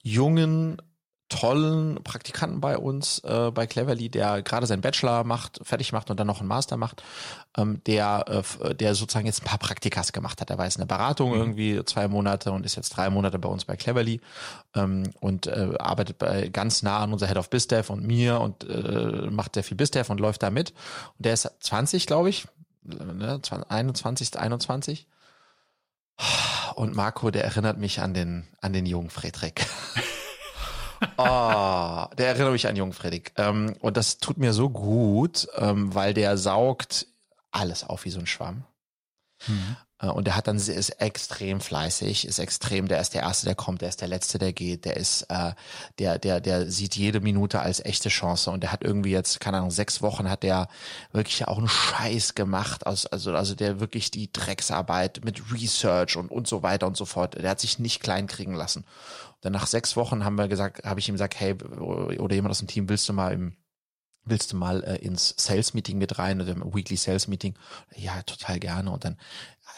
[0.01, 0.81] jungen
[1.31, 6.19] tollen Praktikanten bei uns äh, bei Cleverly, der gerade seinen Bachelor macht, fertig macht und
[6.19, 7.01] dann noch einen Master macht,
[7.57, 10.49] ähm, der äh, der sozusagen jetzt ein paar Praktikas gemacht hat.
[10.49, 11.37] Er war jetzt eine Beratung mhm.
[11.37, 14.19] irgendwie zwei Monate und ist jetzt drei Monate bei uns bei Cleverly
[14.75, 18.69] ähm, und äh, arbeitet bei, ganz nah an unser Head of BizDev und mir und
[18.69, 20.71] äh, macht sehr viel BizDev und läuft da mit.
[21.17, 22.45] Und der ist 20, glaube ich,
[22.83, 25.07] ne, 21, 21.
[26.75, 29.53] Und Marco, der erinnert mich an den an den jungen Friedrich.
[31.17, 33.33] oh, der erinnert mich an Jungen Fredrik.
[33.37, 37.07] Ähm, und das tut mir so gut, ähm, weil der saugt
[37.51, 38.63] alles auf wie so ein Schwamm.
[39.47, 39.75] Mhm.
[40.01, 43.55] Äh, und der hat dann ist extrem fleißig, ist extrem, der ist der Erste, der
[43.55, 45.53] kommt, der ist der Letzte, der geht, der ist, äh,
[45.99, 49.57] der, der, der sieht jede Minute als echte Chance und der hat irgendwie jetzt, keine
[49.57, 50.67] Ahnung, sechs Wochen hat der
[51.11, 56.31] wirklich auch einen Scheiß gemacht, aus, also, also der wirklich die Drecksarbeit mit Research und,
[56.31, 58.85] und so weiter und so fort, der hat sich nicht klein kriegen lassen.
[59.41, 62.59] Dann nach sechs Wochen haben wir gesagt, habe ich ihm gesagt, hey, oder jemand aus
[62.59, 63.55] dem Team, willst du mal im
[64.23, 67.55] willst du mal äh, ins Sales Meeting mit rein oder im Weekly Sales Meeting?
[67.95, 68.91] Ja, total gerne.
[68.91, 69.17] Und dann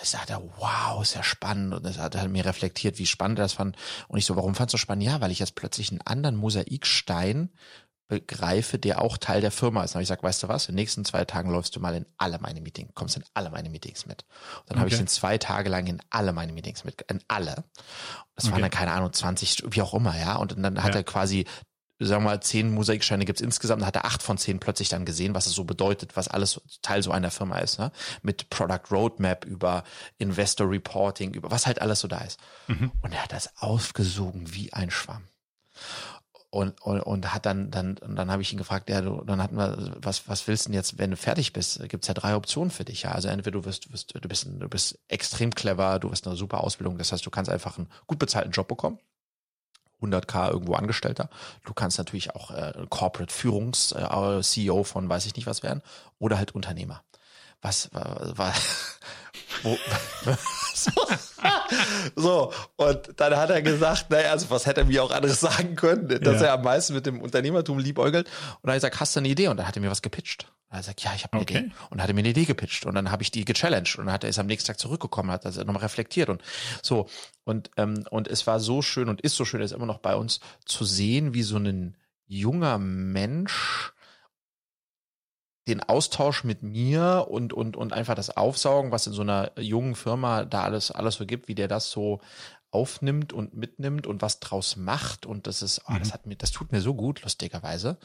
[0.04, 1.74] sagt er, wow, ist ja spannend.
[1.74, 3.78] Und das hat er mir reflektiert, wie spannend er das fand.
[4.08, 5.04] Und ich so, warum fandst du spannend?
[5.04, 7.50] Ja, weil ich jetzt plötzlich einen anderen Mosaikstein
[8.08, 9.92] begreife, der auch Teil der Firma ist.
[9.92, 11.96] Dann habe ich gesagt, weißt du was, in den nächsten zwei Tagen läufst du mal
[11.96, 14.24] in alle meine Meetings, kommst in alle meine Meetings mit.
[14.60, 14.80] Und dann okay.
[14.80, 17.64] habe ich ihn zwei Tage lang in alle meine Meetings mit, in alle.
[18.36, 18.54] Das okay.
[18.54, 20.36] waren dann, keine Ahnung, 20, wie auch immer, ja.
[20.36, 21.00] Und dann hat ja.
[21.00, 21.46] er quasi
[22.06, 25.06] sagen wir mal, zehn Mosaiksteine gibt's insgesamt, da hat er acht von zehn plötzlich dann
[25.06, 27.92] gesehen, was es so bedeutet, was alles Teil so einer Firma ist, ne?
[28.22, 29.84] Mit Product Roadmap über
[30.18, 32.40] Investor Reporting, über was halt alles so da ist.
[32.68, 32.92] Mhm.
[33.02, 35.24] Und er hat das aufgesogen wie ein Schwamm
[36.54, 39.56] und, und, und hat dann, dann, dann habe ich ihn gefragt, ja, du, dann hatten
[39.56, 41.82] wir, was, was willst du denn jetzt, wenn du fertig bist?
[41.90, 43.12] Gibt's ja drei Optionen für dich, ja.
[43.12, 46.64] Also entweder du wirst, wirst, du bist, du bist extrem clever, du hast eine super
[46.64, 49.00] Ausbildung, das heißt, du kannst einfach einen gut bezahlten Job bekommen.
[50.04, 51.30] 100k irgendwo Angestellter.
[51.66, 55.82] Du kannst natürlich auch äh, Corporate Führungs äh, CEO von weiß ich nicht was werden
[56.20, 57.04] oder halt Unternehmer.
[57.62, 58.54] Was war, war
[59.62, 59.78] wo,
[62.16, 65.76] so, und dann hat er gesagt, naja, also was hätte er mir auch anderes sagen
[65.76, 66.48] können, dass ja.
[66.48, 68.28] er am meisten mit dem Unternehmertum liebäugelt.
[68.28, 69.48] Und dann habe ich gesagt, hast du eine Idee?
[69.48, 70.52] Und dann hat er mir was gepitcht.
[70.74, 71.58] Und er sagt, ja, ich habe eine okay.
[71.60, 71.72] Idee.
[71.92, 72.88] Und dann hat er mir eine Idee gepitcht.
[72.88, 74.00] Und dann habe ich die gechallenged.
[74.00, 76.42] Und dann hat er ist am nächsten Tag zurückgekommen, hat das nochmal reflektiert und
[76.82, 77.08] so.
[77.44, 80.16] Und, ähm, und es war so schön und ist so schön, ist immer noch bei
[80.16, 81.96] uns, zu sehen, wie so ein
[82.26, 83.94] junger Mensch
[85.68, 89.94] den Austausch mit mir und, und, und einfach das Aufsaugen, was in so einer jungen
[89.94, 92.20] Firma da alles, alles so gibt, wie der das so
[92.74, 95.26] aufnimmt und mitnimmt und was draus macht.
[95.26, 96.14] Und das ist, oh, das mhm.
[96.14, 97.98] hat mir, das tut mir so gut, lustigerweise.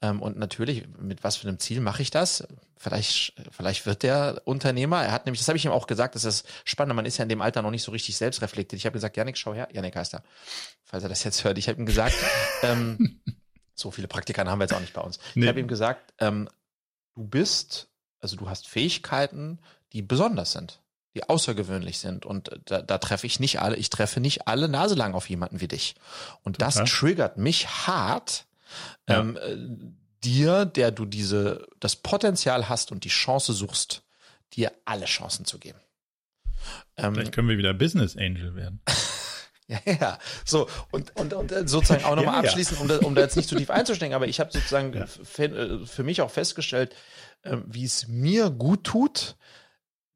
[0.00, 2.46] Ähm, und natürlich, mit was für einem Ziel mache ich das?
[2.78, 5.02] Vielleicht, vielleicht wird der Unternehmer.
[5.02, 7.24] Er hat nämlich, das habe ich ihm auch gesagt, das ist spannend, man ist ja
[7.24, 8.78] in dem Alter noch nicht so richtig selbstreflektiert.
[8.78, 10.22] Ich habe gesagt, Janik, schau her, Janik heißt er,
[10.84, 11.58] falls er das jetzt hört.
[11.58, 12.16] Ich habe ihm gesagt,
[12.62, 13.20] ähm,
[13.74, 15.18] so viele Praktiker haben wir jetzt auch nicht bei uns.
[15.34, 15.42] Nee.
[15.44, 16.48] Ich habe ihm gesagt, ähm,
[17.14, 17.88] du bist,
[18.20, 19.60] also du hast Fähigkeiten,
[19.92, 20.80] die besonders sind
[21.14, 22.26] die außergewöhnlich sind.
[22.26, 25.68] Und da, da treffe ich nicht alle, ich treffe nicht alle naselang auf jemanden wie
[25.68, 25.94] dich.
[26.42, 28.46] Und das triggert mich hart,
[29.08, 29.20] ja.
[29.20, 29.56] ähm, äh,
[30.24, 34.02] dir, der du diese, das Potenzial hast und die Chance suchst,
[34.54, 35.78] dir alle Chancen zu geben.
[36.96, 38.80] Ähm, Vielleicht können wir wieder Business Angel werden.
[39.66, 40.18] Ja, ja.
[40.44, 43.34] So, und, und, und äh, sozusagen auch nochmal ja, abschließend, um da, um da jetzt
[43.34, 45.06] nicht zu tief einzusteigen, aber ich habe sozusagen ja.
[45.06, 46.94] für, für, mich auch festgestellt,
[47.44, 49.36] äh, wie es mir gut tut,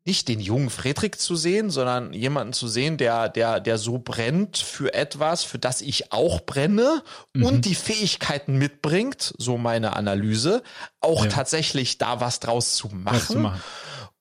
[0.09, 4.57] nicht den jungen Friedrich zu sehen, sondern jemanden zu sehen, der, der, der so brennt
[4.57, 7.03] für etwas, für das ich auch brenne
[7.35, 7.45] mhm.
[7.45, 10.63] und die Fähigkeiten mitbringt, so meine Analyse,
[11.03, 11.31] auch ja.
[11.31, 13.21] tatsächlich da was draus zu machen.
[13.21, 13.63] Zu machen.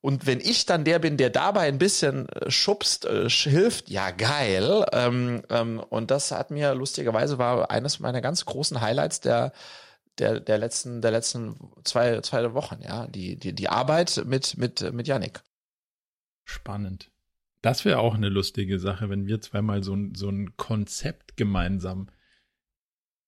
[0.02, 4.12] Und wenn ich dann der bin, der dabei ein bisschen äh, schubst, äh, hilft, ja
[4.12, 4.86] geil.
[4.92, 9.54] Ähm, ähm, und das hat mir lustigerweise war eines meiner ganz großen Highlights der
[10.20, 14.92] der, der letzten, der letzten zwei, zwei Wochen, ja, die, die, die Arbeit mit, mit,
[14.92, 15.42] mit Yannick.
[16.48, 17.12] Spannend.
[17.62, 22.08] Das wäre auch eine lustige Sache, wenn wir zweimal so ein, so ein Konzept gemeinsam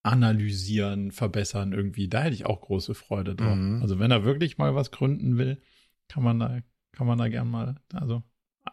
[0.04, 2.08] analysieren, verbessern irgendwie.
[2.08, 3.56] Da hätte ich auch große Freude drauf.
[3.56, 3.82] Mhm.
[3.82, 5.62] Also wenn er wirklich mal was gründen will,
[6.08, 6.60] kann man da,
[6.94, 8.24] kann man da gern mal, also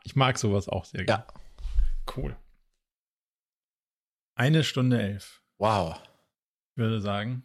[0.04, 1.24] ich mag sowas auch sehr gerne.
[1.28, 1.34] Ja.
[2.16, 2.36] Cool.
[4.36, 5.42] Eine Stunde elf.
[5.58, 6.00] Wow.
[6.70, 7.42] Ich würde sagen,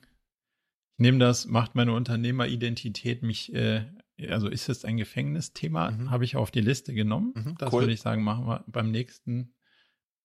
[0.97, 3.85] ich nehme das, macht meine Unternehmeridentität mich äh,
[4.29, 6.11] also ist es ein Gefängnisthema, mhm.
[6.11, 7.33] habe ich auf die Liste genommen.
[7.35, 7.81] Mhm, das cool.
[7.81, 9.55] würde ich sagen, machen wir beim nächsten,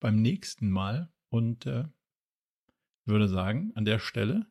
[0.00, 1.12] beim nächsten Mal.
[1.28, 1.84] Und äh,
[3.06, 4.46] würde sagen, an der Stelle,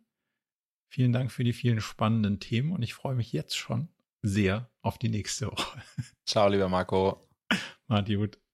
[0.90, 3.90] vielen Dank für die vielen spannenden Themen und ich freue mich jetzt schon
[4.22, 5.82] sehr auf die nächste Woche.
[6.26, 7.30] Ciao, lieber Marco.
[7.88, 8.45] Macht gut.